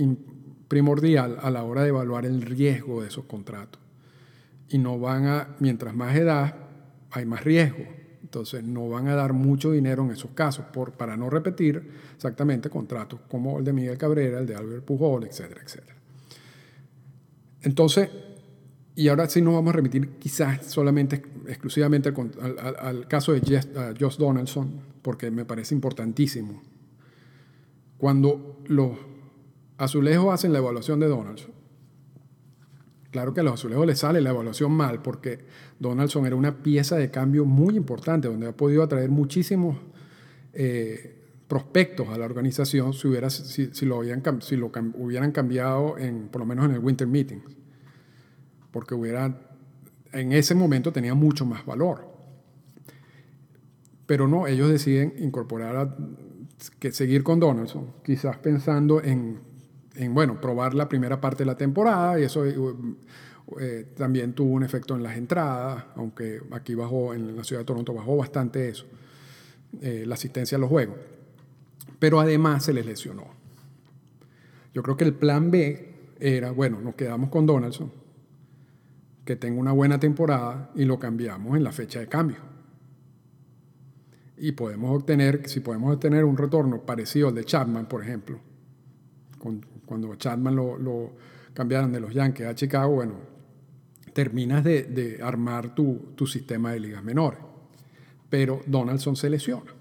primordial 0.69 1.39
a 1.41 1.51
la 1.51 1.65
hora 1.65 1.83
de 1.83 1.89
evaluar 1.89 2.27
el 2.27 2.43
riesgo 2.43 3.01
de 3.01 3.09
esos 3.09 3.25
contratos 3.25 3.88
y 4.71 4.79
no 4.79 4.99
van 4.99 5.27
a, 5.27 5.57
mientras 5.61 5.95
más 5.95 6.15
edad, 6.17 6.55
hay 7.11 7.25
más 7.25 7.45
riesgo. 7.45 7.85
Entonces 8.23 8.63
no 8.63 8.89
van 8.89 9.09
a 9.09 9.15
dar 9.15 9.33
mucho 9.33 9.73
dinero 9.73 10.05
en 10.05 10.11
esos 10.11 10.33
casos 10.33 10.67
por, 10.67 10.93
para 10.93 11.17
no 11.17 11.31
repetir 11.31 11.91
exactamente 12.15 12.69
contratos 12.69 13.21
como 13.29 13.59
el 13.59 13.65
de 13.65 13.73
Miguel 13.73 13.97
Cabrera, 13.97 14.41
el 14.41 14.47
de 14.47 14.55
Albert 14.55 14.85
Pujol, 14.85 15.25
etcétera, 15.25 15.63
etcétera. 15.65 15.97
Entonces, 17.63 18.11
y 18.95 19.09
ahora 19.09 19.29
sí 19.29 19.41
nos 19.41 19.55
vamos 19.55 19.73
a 19.73 19.77
remitir 19.77 20.11
quizás 20.19 20.67
solamente, 20.67 21.23
exclusivamente 21.47 22.13
al, 22.81 23.07
caso 23.09 23.33
de 23.33 23.41
Josh 23.99 24.17
Donaldson, 24.19 24.81
porque 25.03 25.31
me 25.31 25.45
parece 25.45 25.75
importantísimo. 25.75 26.63
Cuando 27.97 28.61
los 28.67 28.93
azulejos 29.77 30.35
hacen 30.35 30.53
la 30.53 30.59
evaluación 30.59 31.01
de 31.01 31.07
Donaldson, 31.07 31.53
Claro 33.19 33.35
que 33.35 33.41
a 33.41 33.43
los 33.43 33.55
azulejos 33.55 33.85
les 33.85 33.99
sale 33.99 34.21
la 34.21 34.31
evaluación 34.31 34.71
mal 34.71 35.03
porque 35.03 35.41
Donaldson 35.81 36.25
era 36.25 36.37
una 36.37 36.63
pieza 36.63 36.95
de 36.95 37.11
cambio 37.11 37.45
muy 37.45 37.77
importante 37.77 38.29
donde 38.29 38.47
ha 38.47 38.57
podido 38.57 38.81
atraer 38.81 39.11
muchísimos 39.11 39.77
eh, 40.53 41.21
prospectos 41.49 42.11
a 42.11 42.17
la 42.17 42.27
organización 42.27 42.93
si, 42.93 43.09
lo, 43.09 43.29
si 43.29 43.87
lo 43.87 43.99
hubieran 43.99 45.33
cambiado 45.33 45.99
en, 45.99 46.29
por 46.29 46.43
lo 46.43 46.47
menos 46.47 46.67
en 46.67 46.77
el 46.77 46.79
Winter 46.79 47.09
Meeting. 47.09 47.41
Porque 48.71 48.95
hubiera, 48.95 49.37
en 50.13 50.31
ese 50.31 50.55
momento 50.55 50.93
tenía 50.93 51.15
mucho 51.15 51.45
más 51.45 51.67
valor. 51.67 52.09
Pero 54.07 54.29
no, 54.29 54.47
ellos 54.47 54.71
deciden 54.71 55.15
incorporar 55.19 55.97
que 56.79 56.93
seguir 56.93 57.25
con 57.25 57.41
Donaldson, 57.41 57.95
quizás 58.05 58.37
pensando 58.37 59.03
en 59.03 59.41
en, 59.99 60.15
bueno, 60.15 60.41
probar 60.41 60.75
la 60.75 60.89
primera 60.89 61.21
parte 61.21 61.43
de 61.43 61.47
la 61.47 61.57
temporada 61.57 62.19
y 62.19 62.23
eso 62.23 62.47
eh, 62.47 62.55
eh, 63.61 63.87
también 63.97 64.33
tuvo 64.33 64.53
un 64.53 64.63
efecto 64.63 64.95
en 64.95 65.03
las 65.03 65.17
entradas, 65.17 65.85
aunque 65.97 66.41
aquí 66.53 66.75
bajó, 66.75 67.15
en 67.15 67.37
la 67.37 67.43
ciudad 67.43 67.63
de 67.63 67.67
Toronto 67.67 67.93
bajó 67.93 68.17
bastante 68.17 68.69
eso, 68.69 68.87
eh, 69.81 70.05
la 70.07 70.15
asistencia 70.15 70.57
a 70.57 70.61
los 70.61 70.71
juegos. 70.71 70.97
Pero 71.99 72.21
además 72.21 72.65
se 72.65 72.73
les 72.73 72.87
lesionó. 72.87 73.27
Yo 74.73 74.83
creo 74.83 74.97
que 74.97 75.05
el 75.05 75.15
plan 75.15 75.51
B 75.51 75.95
era, 76.21 76.53
bueno, 76.53 76.81
nos 76.81 76.95
quedamos 76.95 77.31
con 77.31 77.47
Donaldson, 77.47 77.91
que 79.25 79.35
tenga 79.35 79.61
una 79.61 79.73
buena 79.73 79.99
temporada 79.99 80.71
y 80.77 80.85
lo 80.85 80.99
cambiamos 80.99 81.57
en 81.57 81.65
la 81.65 81.73
fecha 81.73 81.99
de 81.99 82.07
cambio. 82.07 82.39
Y 84.37 84.53
podemos 84.53 84.95
obtener, 84.95 85.49
si 85.49 85.59
podemos 85.59 85.93
obtener 85.93 86.25
un 86.25 86.37
retorno 86.37 86.83
parecido 86.83 87.29
al 87.29 87.35
de 87.35 87.45
Chapman, 87.45 87.87
por 87.87 88.05
ejemplo, 88.05 88.39
con 89.39 89.78
cuando 89.89 90.15
Chapman 90.15 90.55
lo, 90.55 91.13
cambiaron 91.55 91.91
de 91.91 92.01
los 92.01 92.13
Yankees 92.13 92.47
a 92.47 92.55
Chicago, 92.55 92.95
bueno, 92.95 93.15
terminas 94.13 94.63
de, 94.63 95.19
armar 95.23 95.75
tu, 95.75 96.15
sistema 96.27 96.73
de 96.73 96.81
ligas 96.81 97.03
menores. 97.03 97.41
Pero 98.29 98.61
Donaldson 98.67 99.17
se 99.17 99.31
lesiona. 99.31 99.73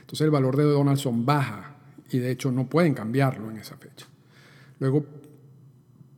Entonces 0.00 0.20
el 0.20 0.30
valor 0.30 0.56
de 0.56 0.64
Donaldson 0.64 1.24
baja 1.24 1.76
y 2.10 2.18
de 2.18 2.30
hecho 2.30 2.52
no 2.52 2.68
pueden 2.68 2.94
cambiarlo 2.94 3.50
en 3.50 3.56
esa 3.56 3.76
fecha. 3.76 4.06
Luego 4.78 5.04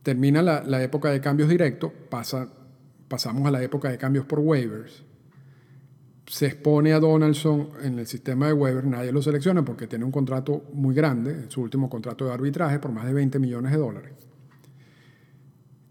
termina 0.03 0.41
la, 0.41 0.83
época 0.83 1.09
de 1.09 1.21
cambios 1.21 1.49
directos, 1.49 1.91
pasa, 2.09 2.49
pasamos 3.07 3.47
a 3.47 3.51
la 3.51 3.63
época 3.63 3.89
de 3.89 3.97
cambios 3.97 4.25
por 4.25 4.39
waivers 4.39 5.03
se 6.29 6.45
expone 6.45 6.93
a 6.93 6.99
Donaldson 6.99 7.71
en 7.81 7.97
el 7.97 8.05
sistema 8.05 8.45
de 8.45 8.53
Weber, 8.53 8.85
nadie 8.85 9.11
lo 9.11 9.19
selecciona 9.19 9.65
porque 9.65 9.87
tiene 9.87 10.05
un 10.05 10.11
contrato 10.11 10.63
muy 10.73 10.93
grande, 10.93 11.49
su 11.49 11.59
último 11.59 11.89
contrato 11.89 12.25
de 12.25 12.31
arbitraje 12.31 12.77
por 12.77 12.91
más 12.91 13.07
de 13.07 13.13
20 13.13 13.39
millones 13.39 13.71
de 13.71 13.79
dólares. 13.79 14.13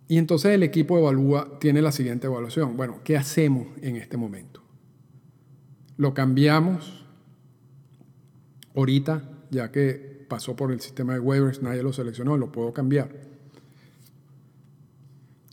Y 0.06 0.16
entonces 0.16 0.52
el 0.52 0.62
equipo 0.62 0.96
evalúa, 0.96 1.58
tiene 1.58 1.82
la 1.82 1.90
siguiente 1.90 2.28
evaluación. 2.28 2.76
Bueno, 2.76 3.00
¿qué 3.02 3.16
hacemos 3.16 3.66
en 3.82 3.96
este 3.96 4.16
momento? 4.16 4.62
¿Lo 5.96 6.14
cambiamos 6.14 7.04
ahorita, 8.76 9.28
ya 9.50 9.72
que 9.72 10.24
pasó 10.28 10.54
por 10.54 10.70
el 10.70 10.80
sistema 10.80 11.14
de 11.14 11.18
waivers, 11.18 11.62
nadie 11.62 11.82
lo 11.82 11.92
seleccionó, 11.92 12.36
lo 12.36 12.52
puedo 12.52 12.72
cambiar? 12.72 13.10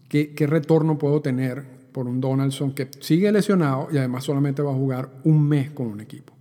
¿Qué, 0.10 0.36
qué 0.36 0.46
retorno 0.46 1.00
puedo 1.00 1.24
tener 1.24 1.75
por 1.96 2.10
un 2.10 2.20
Donaldson 2.20 2.74
que 2.74 2.92
sigue 3.00 3.32
lesionado 3.32 3.88
y 3.90 3.98
además 3.98 4.26
solamente 4.26 4.62
va 4.62 4.72
a 4.72 4.76
jugar 4.76 5.10
un 5.24 5.48
mes 5.48 5.72
con 5.72 5.88
un 5.88 6.02
equipo. 6.02 6.34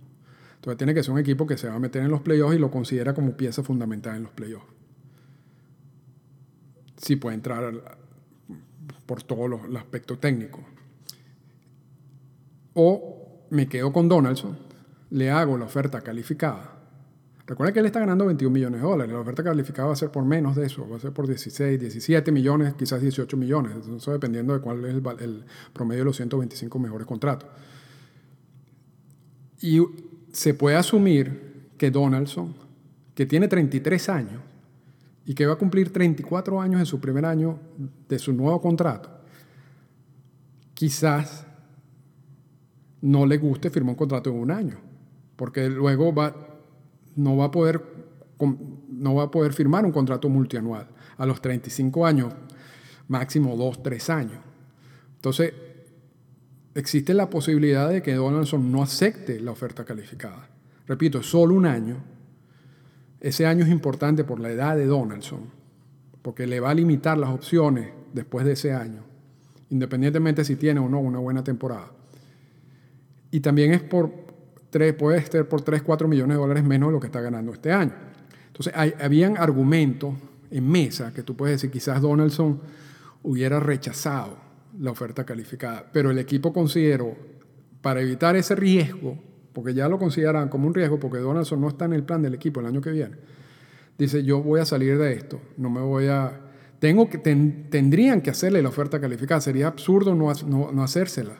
Entonces 0.55 0.77
tiene 0.77 0.93
que 0.93 1.01
ser 1.01 1.13
un 1.13 1.19
equipo 1.19 1.47
que 1.47 1.55
se 1.55 1.69
va 1.69 1.75
a 1.75 1.79
meter 1.79 2.03
en 2.03 2.11
los 2.11 2.19
playoffs 2.19 2.57
y 2.57 2.59
lo 2.59 2.69
considera 2.69 3.13
como 3.13 3.37
pieza 3.37 3.63
fundamental 3.63 4.17
en 4.17 4.23
los 4.23 4.33
playoffs. 4.33 4.67
Sí 6.97 7.15
puede 7.15 7.35
entrar 7.35 7.73
por 9.05 9.23
todos 9.23 9.49
los, 9.49 9.61
aspectos 9.77 10.19
técnicos. 10.19 10.59
o 12.73 13.45
me 13.49 13.69
quedo 13.69 13.93
con 13.93 14.09
Donaldson, 14.09 14.57
le 15.11 15.31
hago 15.31 15.57
la 15.57 15.63
oferta 15.63 16.01
calificada. 16.01 16.74
Recuerda 17.47 17.73
que 17.73 17.79
él 17.79 17.85
está 17.85 17.99
ganando 17.99 18.25
21 18.25 18.51
millones 18.51 18.81
de 18.81 18.87
dólares. 18.87 19.13
La 19.13 19.19
oferta 19.19 19.43
calificada 19.43 19.87
va 19.87 19.93
a 19.93 19.97
ser 19.97 20.09
por 20.09 20.25
menos 20.25 20.55
de 20.55 20.65
eso, 20.65 20.87
va 20.89 20.97
a 20.97 20.99
ser 20.99 21.11
por 21.11 21.27
16, 21.27 21.79
17 21.79 22.31
millones, 22.31 22.73
quizás 22.73 23.01
18 23.01 23.37
millones, 23.37 23.73
eso 23.87 24.11
dependiendo 24.11 24.53
de 24.53 24.61
cuál 24.61 24.83
es 24.85 24.95
el, 24.95 25.43
promedio 25.71 26.01
de 26.01 26.05
los 26.05 26.15
125 26.15 26.79
mejores 26.79 27.05
contratos. 27.05 27.49
Y 29.61 29.79
se 30.31 30.55
puede 30.55 30.75
asumir 30.75 31.69
que 31.77 31.91
Donaldson, 31.91 32.55
que 33.13 33.27
tiene 33.27 33.47
33 33.47 34.09
años 34.09 34.41
y 35.25 35.35
que 35.35 35.45
va 35.45 35.53
a 35.53 35.57
cumplir 35.57 35.93
34 35.93 36.61
años 36.61 36.79
en 36.79 36.85
su 36.87 36.99
primer 36.99 37.25
año 37.25 37.59
de 38.09 38.17
su 38.17 38.33
nuevo 38.33 38.59
contrato, 38.59 39.09
quizás 40.73 41.45
no 43.01 43.27
le 43.27 43.37
guste 43.37 43.69
firmar 43.69 43.91
un 43.91 43.97
contrato 43.97 44.31
de 44.31 44.35
un 44.35 44.49
año, 44.49 44.77
porque 45.35 45.69
luego 45.69 46.13
va, 46.13 46.54
no, 47.15 47.37
va 47.37 47.45
a 47.45 47.51
poder, 47.51 47.81
no 48.89 49.15
va 49.15 49.23
a 49.23 49.31
poder 49.31 49.53
firmar 49.53 49.85
un 49.85 49.91
contrato 49.91 50.29
multianual 50.29 50.87
a 51.17 51.25
los 51.25 51.41
35 51.41 52.05
años, 52.05 52.33
máximo 53.07 53.55
2, 53.55 53.83
3 53.83 54.09
años. 54.09 54.39
Entonces, 55.15 55.53
existe 56.75 57.13
la 57.13 57.29
posibilidad 57.29 57.89
de 57.89 58.01
que 58.01 58.13
Donaldson 58.13 58.71
no 58.71 58.83
acepte 58.83 59.39
la 59.39 59.51
oferta 59.51 59.85
calificada. 59.85 60.49
Repito, 60.87 61.23
solo 61.23 61.55
un 61.55 61.65
año. 61.65 61.97
Ese 63.21 63.45
año 63.45 63.63
es 63.63 63.71
importante 63.71 64.23
por 64.23 64.39
la 64.39 64.51
edad 64.51 64.75
de 64.75 64.85
Donaldson, 64.85 65.49
porque 66.21 66.45
le 66.45 66.59
va 66.59 66.71
a 66.71 66.75
limitar 66.75 67.17
las 67.17 67.29
opciones 67.29 67.89
después 68.13 68.45
de 68.45 68.53
ese 68.53 68.73
año, 68.73 69.03
independientemente 69.69 70.45
si 70.45 70.55
tiene 70.55 70.79
o 70.79 70.89
no 70.89 70.99
una 70.99 71.19
buena 71.19 71.43
temporada. 71.43 71.91
Y 73.31 73.39
también 73.39 73.73
es 73.73 73.81
por 73.81 74.24
puede 74.97 75.21
ser 75.25 75.47
por 75.47 75.61
3, 75.61 75.81
4 75.81 76.07
millones 76.07 76.37
de 76.37 76.41
dólares 76.41 76.63
menos 76.63 76.89
de 76.89 76.93
lo 76.93 76.99
que 76.99 77.07
está 77.07 77.21
ganando 77.21 77.53
este 77.53 77.71
año. 77.71 77.93
Entonces, 78.47 78.73
hay, 78.75 78.93
habían 79.01 79.37
argumentos 79.37 80.13
en 80.51 80.69
mesa 80.69 81.13
que 81.13 81.23
tú 81.23 81.35
puedes 81.35 81.55
decir, 81.55 81.71
quizás 81.71 82.01
Donaldson 82.01 82.61
hubiera 83.23 83.59
rechazado 83.59 84.37
la 84.79 84.91
oferta 84.91 85.25
calificada, 85.25 85.85
pero 85.91 86.11
el 86.11 86.19
equipo 86.19 86.53
consideró, 86.53 87.15
para 87.81 88.01
evitar 88.01 88.35
ese 88.35 88.55
riesgo, 88.55 89.17
porque 89.53 89.73
ya 89.73 89.87
lo 89.87 89.97
consideran 89.97 90.49
como 90.49 90.67
un 90.67 90.73
riesgo, 90.73 90.99
porque 90.99 91.19
Donaldson 91.19 91.61
no 91.61 91.67
está 91.67 91.85
en 91.85 91.93
el 91.93 92.03
plan 92.03 92.21
del 92.21 92.33
equipo 92.33 92.59
el 92.59 92.65
año 92.65 92.81
que 92.81 92.91
viene, 92.91 93.15
dice, 93.97 94.23
yo 94.23 94.41
voy 94.41 94.59
a 94.59 94.65
salir 94.65 94.97
de 94.97 95.13
esto, 95.13 95.41
no 95.57 95.69
me 95.69 95.81
voy 95.81 96.07
a... 96.07 96.41
Tengo 96.79 97.09
que, 97.09 97.17
tendrían 97.17 98.21
que 98.21 98.29
hacerle 98.29 98.61
la 98.61 98.69
oferta 98.69 98.99
calificada, 98.99 99.39
sería 99.39 99.67
absurdo 99.67 100.13
no, 100.13 100.31
no, 100.45 100.71
no 100.71 100.83
hacérsela, 100.83 101.37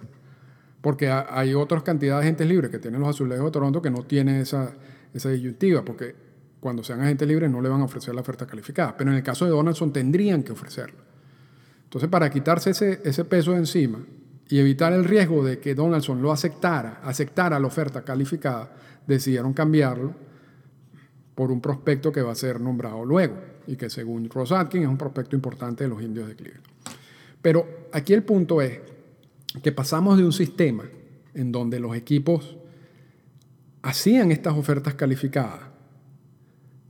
porque 0.86 1.10
hay 1.10 1.56
otras 1.56 1.82
cantidades 1.82 2.22
de 2.22 2.28
agentes 2.28 2.48
libres 2.48 2.70
que 2.70 2.78
tienen 2.78 3.00
los 3.00 3.10
azulejos 3.10 3.46
de 3.46 3.52
Toronto 3.52 3.82
que 3.82 3.90
no 3.90 4.04
tienen 4.04 4.36
esa, 4.36 4.72
esa 5.16 5.32
disyuntiva, 5.32 5.84
porque 5.84 6.14
cuando 6.60 6.84
sean 6.84 7.02
agentes 7.02 7.28
libres 7.28 7.50
no 7.50 7.60
le 7.60 7.70
van 7.70 7.82
a 7.82 7.86
ofrecer 7.86 8.14
la 8.14 8.22
oferta 8.22 8.46
calificada, 8.46 8.96
pero 8.96 9.10
en 9.10 9.18
el 9.18 9.24
caso 9.24 9.46
de 9.46 9.52
Donaldson 9.52 9.92
tendrían 9.92 10.44
que 10.44 10.52
ofrecerla. 10.52 11.00
Entonces, 11.86 12.08
para 12.08 12.30
quitarse 12.30 12.70
ese, 12.70 13.02
ese 13.04 13.26
peso 13.26 13.54
de 13.54 13.58
encima 13.58 13.98
y 14.48 14.60
evitar 14.60 14.94
el 14.94 15.06
riesgo 15.06 15.44
de 15.44 15.58
que 15.58 15.74
Donaldson 15.74 16.22
lo 16.22 16.32
aceptara, 16.32 17.02
aceptara 17.04 17.60
la 17.60 17.66
oferta 17.66 18.04
calificada, 18.04 18.72
decidieron 19.08 19.54
cambiarlo 19.54 20.14
por 21.34 21.52
un 21.52 21.62
prospecto 21.62 22.12
que 22.12 22.22
va 22.22 22.32
a 22.32 22.36
ser 22.36 22.62
nombrado 22.62 23.04
luego 23.04 23.38
y 23.66 23.76
que 23.76 23.90
según 23.90 24.30
Ross 24.30 24.52
Atkins 24.52 24.84
es 24.84 24.90
un 24.92 25.00
prospecto 25.00 25.36
importante 25.36 25.86
de 25.86 25.90
los 25.90 26.04
indios 26.04 26.28
de 26.28 26.36
Cleveland. 26.36 26.64
Pero 27.42 27.88
aquí 27.92 28.14
el 28.14 28.22
punto 28.22 28.62
es 28.62 28.94
que 29.62 29.72
pasamos 29.72 30.18
de 30.18 30.26
un 30.26 30.34
sistema 30.34 30.84
en 31.34 31.52
donde 31.52 31.80
los 31.80 31.96
equipos 31.96 32.58
hacían 33.82 34.32
estas 34.32 34.56
ofertas 34.56 34.96
calificadas, 34.96 35.62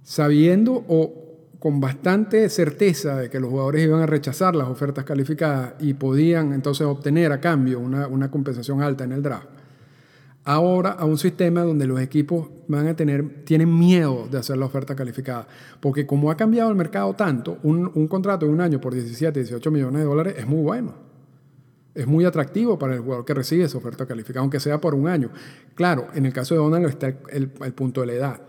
sabiendo 0.04 0.86
o 0.88 1.26
con 1.60 1.82
bastante 1.82 2.48
certeza 2.50 3.18
de 3.18 3.30
que 3.30 3.39
los 3.39 3.50
jugadores 3.50 3.84
iban 3.84 4.02
a 4.02 4.06
rechazar 4.06 4.56
las 4.56 4.68
ofertas 4.68 5.04
calificadas 5.04 5.74
y 5.80 5.96
podían 5.96 6.54
entonces 6.54 6.86
obtener 6.86 7.32
a 7.32 7.41
cambio 7.41 7.80
una, 7.80 8.30
compensación 8.30 8.82
alta 8.82 9.04
en 9.04 9.12
el 9.13 9.24
draft. 9.24 9.48
Ahora 10.44 10.91
a 10.91 11.06
un 11.06 11.18
sistema 11.18 11.63
donde 11.63 11.88
los 11.88 12.00
equipos 12.00 12.50
van 12.68 12.88
a 12.88 12.96
tener, 12.96 13.44
tienen 13.46 13.76
miedo 13.78 14.28
de 14.30 14.38
hacer 14.38 14.58
la 14.58 14.68
oferta 14.68 14.96
calificada, 14.96 15.48
porque 15.80 16.06
como 16.06 16.30
ha 16.30 16.38
cambiado 16.38 16.70
el 16.70 16.76
mercado 16.76 17.15
tanto, 17.15 17.58
un, 17.63 17.91
un 17.96 18.08
contrato 18.08 18.46
de 18.46 18.52
un 18.52 18.62
año 18.62 18.80
por 18.80 18.94
17, 18.94 19.39
18 19.39 19.72
millones 19.72 20.02
de 20.02 20.06
dólares 20.06 20.36
es 20.38 20.46
muy 20.46 20.62
bueno. 20.62 21.14
Es 21.96 22.06
muy 22.06 22.26
atractivo 22.26 22.78
para 22.78 22.94
el 22.94 23.00
jugador 23.00 23.26
que 23.26 23.34
recibe 23.34 23.64
esa 23.64 23.78
oferta 23.78 24.06
calificada, 24.06 24.42
aunque 24.42 24.60
sea 24.60 24.80
por 24.80 24.94
un 24.94 25.08
año. 25.08 25.32
Claro, 25.74 26.08
en 26.14 26.26
el 26.26 26.34
caso 26.34 26.54
de 26.54 26.60
Donald 26.60 26.86
está 26.88 27.08
el 27.32 27.50
punto 27.74 28.02
de 28.02 28.08
la 28.08 28.14
edad 28.14 28.42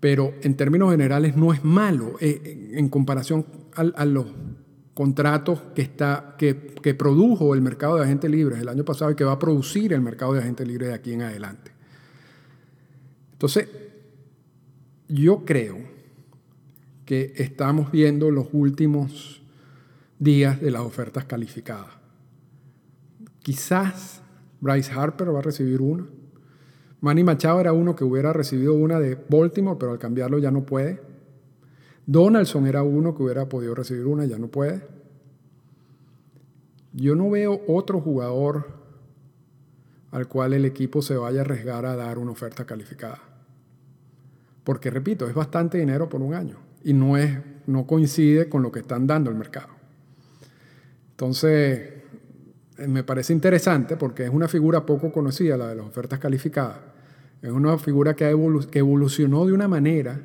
pero 0.00 0.34
en 0.42 0.56
términos 0.56 0.90
generales 0.90 1.36
no 1.36 1.52
es 1.52 1.64
malo 1.64 2.16
eh, 2.20 2.72
en 2.74 2.88
comparación 2.88 3.44
a, 3.74 4.04
los 4.04 4.26
contratos 4.94 5.60
que, 5.74 5.88
que, 6.82 6.94
produjo 6.94 7.54
el 7.54 7.62
mercado 7.62 7.96
de 7.96 8.04
agentes 8.04 8.30
libres 8.30 8.60
el 8.60 8.68
año 8.68 8.84
pasado 8.84 9.10
y 9.10 9.14
que 9.14 9.24
va 9.24 9.32
a 9.32 9.38
producir 9.38 9.92
el 9.92 10.00
mercado 10.00 10.34
de 10.34 10.40
agentes 10.40 10.66
libres 10.66 10.88
de 10.88 10.94
aquí 10.94 11.12
en 11.12 11.22
adelante. 11.22 11.70
Entonces, 13.32 13.68
yo 15.08 15.44
creo 15.44 15.78
que 17.04 17.32
estamos 17.36 17.92
viendo 17.92 18.30
los 18.30 18.48
últimos 18.52 19.42
días 20.18 20.60
de 20.60 20.72
las 20.72 20.82
ofertas 20.82 21.24
calificadas. 21.24 21.97
Quizás 23.48 24.20
Bryce 24.60 24.92
Harper 24.92 25.34
va 25.34 25.38
a 25.38 25.40
recibir 25.40 25.80
una. 25.80 26.04
Manny 27.00 27.24
Machado 27.24 27.60
era 27.60 27.72
uno 27.72 27.96
que 27.96 28.04
hubiera 28.04 28.34
recibido 28.34 28.74
una 28.74 29.00
de 29.00 29.14
Baltimore, 29.14 29.78
pero 29.80 29.92
al 29.92 29.98
cambiarlo 29.98 30.38
ya 30.38 30.50
no 30.50 30.66
puede. 30.66 31.00
Donaldson 32.04 32.66
era 32.66 32.82
uno 32.82 33.16
que 33.16 33.22
hubiera 33.22 33.48
podido 33.48 33.74
recibir 33.74 34.04
una, 34.04 34.26
ya 34.26 34.38
no 34.38 34.48
puede. 34.48 34.86
Yo 36.92 37.14
no 37.14 37.30
veo 37.30 37.62
otro 37.68 38.02
jugador 38.02 38.68
al 40.10 40.28
cual 40.28 40.52
el 40.52 40.66
equipo 40.66 41.00
se 41.00 41.16
vaya 41.16 41.38
a 41.38 41.44
arriesgar 41.44 41.86
a 41.86 41.96
dar 41.96 42.18
una 42.18 42.32
oferta 42.32 42.66
calificada. 42.66 43.22
Porque, 44.62 44.90
repito, 44.90 45.26
es 45.26 45.32
bastante 45.32 45.78
dinero 45.78 46.06
por 46.06 46.20
un 46.20 46.34
año 46.34 46.58
y 46.84 46.92
no, 46.92 47.16
es, 47.16 47.38
no 47.66 47.86
coincide 47.86 48.50
con 48.50 48.62
lo 48.62 48.70
que 48.70 48.80
están 48.80 49.06
dando 49.06 49.30
el 49.30 49.36
mercado. 49.36 49.70
Entonces, 51.12 51.97
me 52.86 53.02
parece 53.02 53.32
interesante 53.32 53.96
porque 53.96 54.24
es 54.24 54.30
una 54.30 54.48
figura 54.48 54.86
poco 54.86 55.10
conocida, 55.10 55.56
la 55.56 55.68
de 55.68 55.74
las 55.74 55.86
ofertas 55.86 56.18
calificadas. 56.18 56.78
Es 57.42 57.50
una 57.50 57.76
figura 57.78 58.14
que, 58.14 58.24
que 58.70 58.78
evolucionó 58.78 59.46
de 59.46 59.52
una 59.52 59.68
manera 59.68 60.20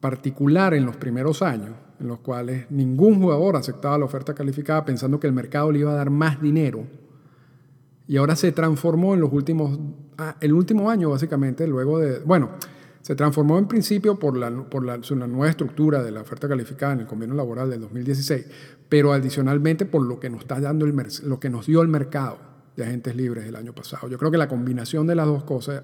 particular 0.00 0.74
en 0.74 0.86
los 0.86 0.96
primeros 0.96 1.42
años, 1.42 1.70
en 2.00 2.08
los 2.08 2.20
cuales 2.20 2.70
ningún 2.70 3.20
jugador 3.20 3.56
aceptaba 3.56 3.98
la 3.98 4.06
oferta 4.06 4.34
calificada 4.34 4.84
pensando 4.84 5.20
que 5.20 5.26
el 5.26 5.32
mercado 5.32 5.70
le 5.70 5.80
iba 5.80 5.92
a 5.92 5.96
dar 5.96 6.10
más 6.10 6.40
dinero. 6.40 6.84
Y 8.06 8.16
ahora 8.16 8.34
se 8.34 8.50
transformó 8.50 9.14
en 9.14 9.20
los 9.20 9.32
últimos, 9.32 9.78
ah, 10.18 10.36
el 10.40 10.52
último 10.52 10.90
año 10.90 11.10
básicamente, 11.10 11.66
luego 11.66 11.98
de, 11.98 12.18
bueno, 12.20 12.50
se 13.02 13.14
transformó 13.14 13.58
en 13.58 13.66
principio 13.66 14.18
por, 14.18 14.36
la, 14.36 14.50
por 14.50 14.84
la, 14.84 14.98
nueva 15.26 15.48
estructura 15.48 16.02
de 16.02 16.10
la 16.10 16.20
oferta 16.20 16.48
calificada 16.48 16.92
en 16.92 17.00
el 17.00 17.06
convenio 17.06 17.34
laboral 17.34 17.70
del 17.70 17.80
2016, 17.80 18.46
pero 18.88 19.12
adicionalmente 19.12 19.86
por 19.86 20.02
lo 20.02 20.20
que 20.20 20.28
nos 20.28 20.42
está 20.42 20.60
dando 20.60 20.84
el, 20.84 20.94
lo 21.24 21.40
que 21.40 21.48
nos 21.48 21.66
dio 21.66 21.80
el 21.80 21.88
mercado 21.88 22.38
de 22.76 22.84
agentes 22.84 23.16
libres 23.16 23.46
el 23.46 23.56
año 23.56 23.74
pasado. 23.74 24.08
Yo 24.08 24.18
creo 24.18 24.30
que 24.30 24.38
la 24.38 24.48
combinación 24.48 25.06
de 25.06 25.14
las 25.14 25.26
dos 25.26 25.44
cosas 25.44 25.82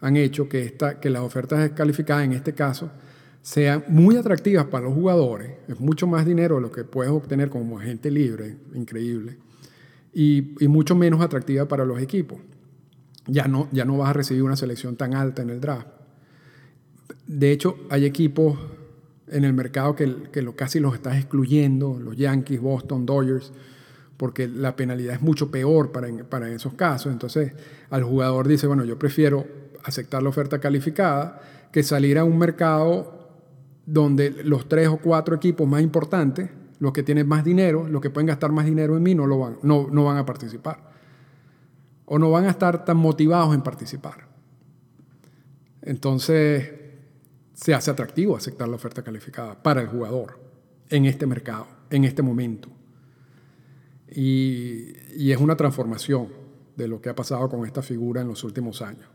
han 0.00 0.16
hecho 0.16 0.48
que, 0.48 0.62
esta, 0.62 1.00
que 1.00 1.08
las 1.08 1.22
ofertas 1.22 1.70
calificadas 1.70 2.24
en 2.24 2.32
este 2.32 2.52
caso 2.52 2.90
sean 3.42 3.84
muy 3.88 4.16
atractivas 4.16 4.66
para 4.66 4.84
los 4.84 4.94
jugadores, 4.94 5.52
es 5.66 5.80
mucho 5.80 6.06
más 6.06 6.26
dinero 6.26 6.56
de 6.56 6.60
lo 6.60 6.70
que 6.70 6.84
puedes 6.84 7.10
obtener 7.10 7.48
como 7.48 7.78
agente 7.78 8.10
libre, 8.10 8.58
increíble, 8.74 9.38
y, 10.12 10.62
y 10.62 10.68
mucho 10.68 10.94
menos 10.94 11.22
atractiva 11.22 11.66
para 11.66 11.86
los 11.86 12.02
equipos. 12.02 12.38
Ya 13.26 13.48
no, 13.48 13.68
ya 13.72 13.86
no 13.86 13.96
vas 13.96 14.10
a 14.10 14.12
recibir 14.12 14.42
una 14.42 14.56
selección 14.56 14.96
tan 14.96 15.14
alta 15.14 15.40
en 15.40 15.50
el 15.50 15.60
draft 15.60 15.99
de 17.32 17.52
hecho, 17.52 17.76
hay 17.90 18.06
equipos 18.06 18.58
en 19.28 19.44
el 19.44 19.52
mercado 19.52 19.94
que, 19.94 20.08
lo, 20.42 20.56
casi 20.56 20.80
los 20.80 20.94
estás 20.94 21.16
excluyendo, 21.16 22.00
los 22.00 22.16
Yankees, 22.16 22.60
Boston, 22.60 23.06
Dodgers, 23.06 23.52
porque 24.16 24.48
la 24.48 24.74
penalidad 24.74 25.14
es 25.14 25.22
mucho 25.22 25.48
peor 25.48 25.92
para, 25.92 26.08
para 26.24 26.50
esos 26.50 26.74
casos. 26.74 27.12
Entonces, 27.12 27.52
al 27.88 28.02
jugador 28.02 28.48
dice, 28.48 28.66
bueno, 28.66 28.84
yo 28.84 28.98
prefiero 28.98 29.46
aceptar 29.84 30.24
la 30.24 30.30
oferta 30.30 30.58
calificada 30.58 31.68
que 31.70 31.84
salir 31.84 32.18
a 32.18 32.24
un 32.24 32.36
mercado 32.36 33.28
donde 33.86 34.42
los 34.42 34.68
tres 34.68 34.88
o 34.88 34.96
cuatro 34.96 35.36
equipos 35.36 35.68
más 35.68 35.82
importantes, 35.82 36.50
los 36.80 36.92
que 36.92 37.04
tienen 37.04 37.28
más 37.28 37.44
dinero, 37.44 37.86
los 37.88 38.02
que 38.02 38.10
pueden 38.10 38.26
gastar 38.26 38.50
más 38.50 38.64
dinero 38.64 38.96
en 38.96 39.04
mí, 39.04 39.14
no, 39.14 39.28
lo 39.28 39.38
van, 39.38 39.58
no, 39.62 39.86
no 39.88 40.04
van 40.04 40.16
a 40.16 40.26
participar. 40.26 40.80
O 42.06 42.18
no 42.18 42.28
van 42.32 42.46
a 42.46 42.50
estar 42.50 42.84
tan 42.84 42.96
motivados 42.96 43.54
en 43.54 43.62
participar. 43.62 44.26
Entonces, 45.82 46.79
se 47.60 47.74
hace 47.74 47.90
atractivo 47.90 48.36
aceptar 48.36 48.68
la 48.68 48.76
oferta 48.76 49.02
calificada 49.02 49.62
para 49.62 49.82
el 49.82 49.88
jugador 49.88 50.38
en 50.88 51.04
este 51.04 51.26
mercado, 51.26 51.66
en 51.90 52.04
este 52.04 52.22
momento. 52.22 52.70
Y, 54.10 54.92
es 55.30 55.36
una 55.36 55.56
transformación 55.56 56.28
de 56.74 56.88
lo 56.88 57.00
que 57.00 57.10
ha 57.10 57.14
pasado 57.14 57.48
con 57.48 57.66
esta 57.66 57.82
figura 57.82 58.22
en 58.22 58.28
los 58.28 58.42
últimos 58.44 58.80
años. 58.80 59.06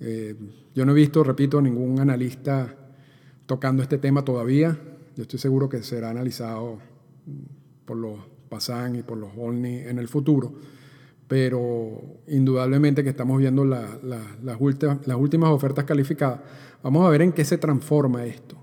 Eh, 0.00 0.34
yo 0.74 0.84
no 0.84 0.92
he 0.92 0.94
visto, 0.94 1.22
repito, 1.22 1.62
ningún 1.62 2.00
analista 2.00 2.74
tocando 3.46 3.82
este 3.82 3.98
tema 3.98 4.24
todavía. 4.24 4.76
Yo 5.16 5.22
estoy 5.22 5.38
seguro 5.38 5.68
que 5.68 5.82
será 5.82 6.10
analizado 6.10 6.78
por 7.84 7.96
los 7.96 8.18
Pasan 8.48 8.96
y 8.96 9.02
por 9.02 9.16
los 9.16 9.30
Olney 9.36 9.78
en 9.86 9.98
el 9.98 10.08
futuro, 10.08 10.54
pero 11.30 12.22
indudablemente 12.26 13.04
que 13.04 13.10
estamos 13.10 13.38
viendo 13.38 13.64
las, 13.64 13.88
últimas, 14.58 15.50
ofertas 15.50 15.84
calificadas. 15.84 16.40
Vamos 16.82 17.06
a 17.06 17.08
ver 17.08 17.22
en 17.22 17.30
qué 17.30 17.44
se 17.44 17.56
transforma 17.56 18.24
esto. 18.24 18.56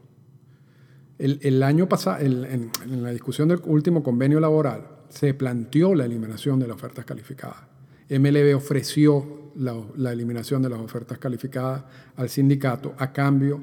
El, 1.17 1.63
año 1.63 1.88
pasado, 1.88 2.17
en, 2.19 2.69
la 3.01 3.12
discusión 3.12 3.47
del 3.47 3.62
último 3.63 4.03
convenio 4.03 4.41
laboral, 4.41 4.86
se 5.08 5.34
planteó 5.34 5.95
la 5.95 6.03
eliminación 6.03 6.60
de 6.60 6.67
las 6.67 6.75
ofertas 6.75 7.06
calificadas. 7.06 7.62
MLB 8.10 8.53
ofreció 8.58 9.53
la, 9.56 10.12
eliminación 10.12 10.62
de 10.62 10.67
las 10.67 10.80
ofertas 10.80 11.19
calificadas 11.19 11.86
al 12.17 12.27
sindicato 12.27 12.95
a 12.97 13.13
cambio 13.13 13.62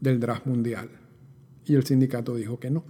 del 0.00 0.18
draft 0.18 0.46
mundial. 0.46 0.88
Y 1.66 1.76
el 1.76 1.86
sindicato 1.86 2.34
dijo 2.34 2.58
que 2.58 2.70
no. 2.72 2.82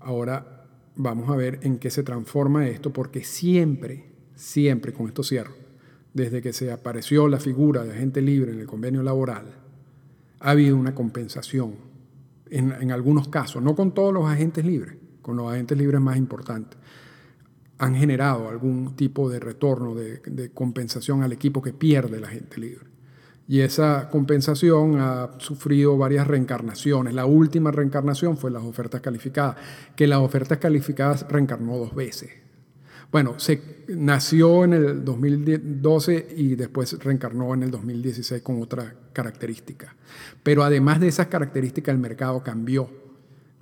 Ahora 0.00 0.66
vamos 0.96 1.30
a 1.30 1.36
ver 1.36 1.60
en 1.62 1.78
qué 1.78 1.90
se 1.90 2.02
transforma 2.02 2.68
esto, 2.68 2.92
porque 2.92 3.24
siempre, 3.24 4.17
siempre, 4.38 4.92
con 4.92 5.08
esto 5.08 5.22
cierro, 5.22 5.52
desde 6.14 6.40
que 6.40 6.52
se 6.52 6.72
apareció 6.72 7.28
la 7.28 7.38
figura 7.38 7.84
de 7.84 7.92
agente 7.92 8.22
libre 8.22 8.52
en 8.52 8.60
el 8.60 8.66
convenio 8.66 9.02
laboral, 9.02 9.46
ha 10.40 10.50
habido 10.50 10.76
una 10.76 10.94
compensación, 10.94 11.74
en, 12.48 12.92
algunos 12.92 13.28
casos, 13.28 13.62
no 13.62 13.74
con 13.74 13.92
todos 13.92 14.14
los 14.14 14.26
agentes 14.26 14.64
libres, 14.64 14.96
con 15.20 15.36
los 15.36 15.52
agentes 15.52 15.76
libres 15.76 16.00
más 16.00 16.16
importantes, 16.16 16.78
han 17.78 17.94
generado 17.94 18.48
algún 18.48 18.96
tipo 18.96 19.28
de 19.28 19.40
retorno, 19.40 19.94
de, 19.94 20.18
de 20.24 20.50
compensación 20.50 21.22
al 21.22 21.32
equipo 21.32 21.60
que 21.60 21.72
pierde 21.72 22.16
el 22.16 22.24
agente 22.24 22.60
libre. 22.60 22.86
Y 23.46 23.60
esa 23.60 24.08
compensación 24.10 25.00
ha 25.00 25.30
sufrido 25.38 25.96
varias 25.96 26.26
reencarnaciones. 26.26 27.14
La 27.14 27.24
última 27.24 27.70
reencarnación 27.70 28.36
fue 28.36 28.50
las 28.50 28.62
ofertas 28.62 29.00
calificadas, 29.00 29.56
que 29.96 30.06
las 30.06 30.18
ofertas 30.18 30.58
calificadas 30.58 31.26
reencarnó 31.28 31.78
dos 31.78 31.94
veces. 31.94 32.47
Bueno, 33.10 33.38
se 33.38 33.84
nació 33.88 34.64
en 34.64 34.74
el 34.74 35.04
2012 35.04 36.28
y 36.36 36.56
después 36.56 36.98
reencarnó 36.98 37.54
en 37.54 37.62
el 37.62 37.70
2016 37.70 38.42
con 38.42 38.60
otra 38.60 38.94
característica. 39.14 39.96
Pero 40.42 40.62
además 40.62 41.00
de 41.00 41.08
esas 41.08 41.28
características, 41.28 41.94
el 41.94 42.00
mercado 42.00 42.42
cambió. 42.42 42.90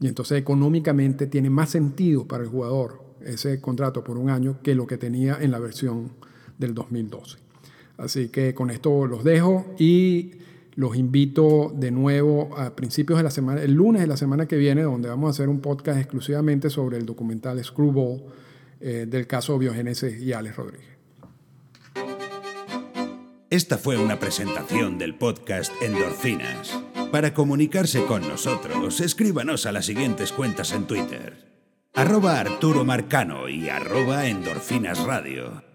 Y 0.00 0.08
entonces 0.08 0.38
económicamente 0.38 1.28
tiene 1.28 1.48
más 1.48 1.70
sentido 1.70 2.26
para 2.26 2.42
el 2.42 2.48
jugador 2.48 3.04
ese 3.24 3.60
contrato 3.60 4.02
por 4.02 4.18
un 4.18 4.30
año 4.30 4.58
que 4.62 4.74
lo 4.74 4.86
que 4.86 4.98
tenía 4.98 5.38
en 5.40 5.52
la 5.52 5.60
versión 5.60 6.10
del 6.58 6.74
2012. 6.74 7.38
Así 7.98 8.28
que 8.28 8.52
con 8.52 8.70
esto 8.70 9.06
los 9.06 9.22
dejo 9.22 9.74
y 9.78 10.32
los 10.74 10.96
invito 10.96 11.72
de 11.74 11.90
nuevo 11.92 12.50
a 12.58 12.74
principios 12.76 13.18
de 13.18 13.22
la 13.22 13.30
semana, 13.30 13.62
el 13.62 13.72
lunes 13.72 14.02
de 14.02 14.08
la 14.08 14.16
semana 14.16 14.46
que 14.46 14.56
viene, 14.56 14.82
donde 14.82 15.08
vamos 15.08 15.28
a 15.28 15.30
hacer 15.30 15.48
un 15.48 15.60
podcast 15.60 15.98
exclusivamente 15.98 16.68
sobre 16.68 16.98
el 16.98 17.06
documental 17.06 17.62
Screwball 17.64 18.22
eh, 18.80 19.06
del 19.08 19.26
caso 19.26 19.58
Biogénesis 19.58 20.20
y 20.20 20.32
Alex 20.32 20.56
Rodríguez. 20.56 20.96
Esta 23.48 23.78
fue 23.78 23.96
una 23.96 24.18
presentación 24.18 24.98
del 24.98 25.14
podcast 25.14 25.72
Endorfinas. 25.80 26.78
Para 27.12 27.32
comunicarse 27.32 28.04
con 28.04 28.26
nosotros, 28.28 29.00
escríbanos 29.00 29.66
a 29.66 29.72
las 29.72 29.86
siguientes 29.86 30.32
cuentas 30.32 30.72
en 30.72 30.86
Twitter. 30.86 31.46
Arroba 31.94 32.40
Arturo 32.40 32.84
Marcano 32.84 33.48
y 33.48 33.68
arroba 33.68 34.26
Endorfinas 34.26 35.02
Radio. 35.04 35.65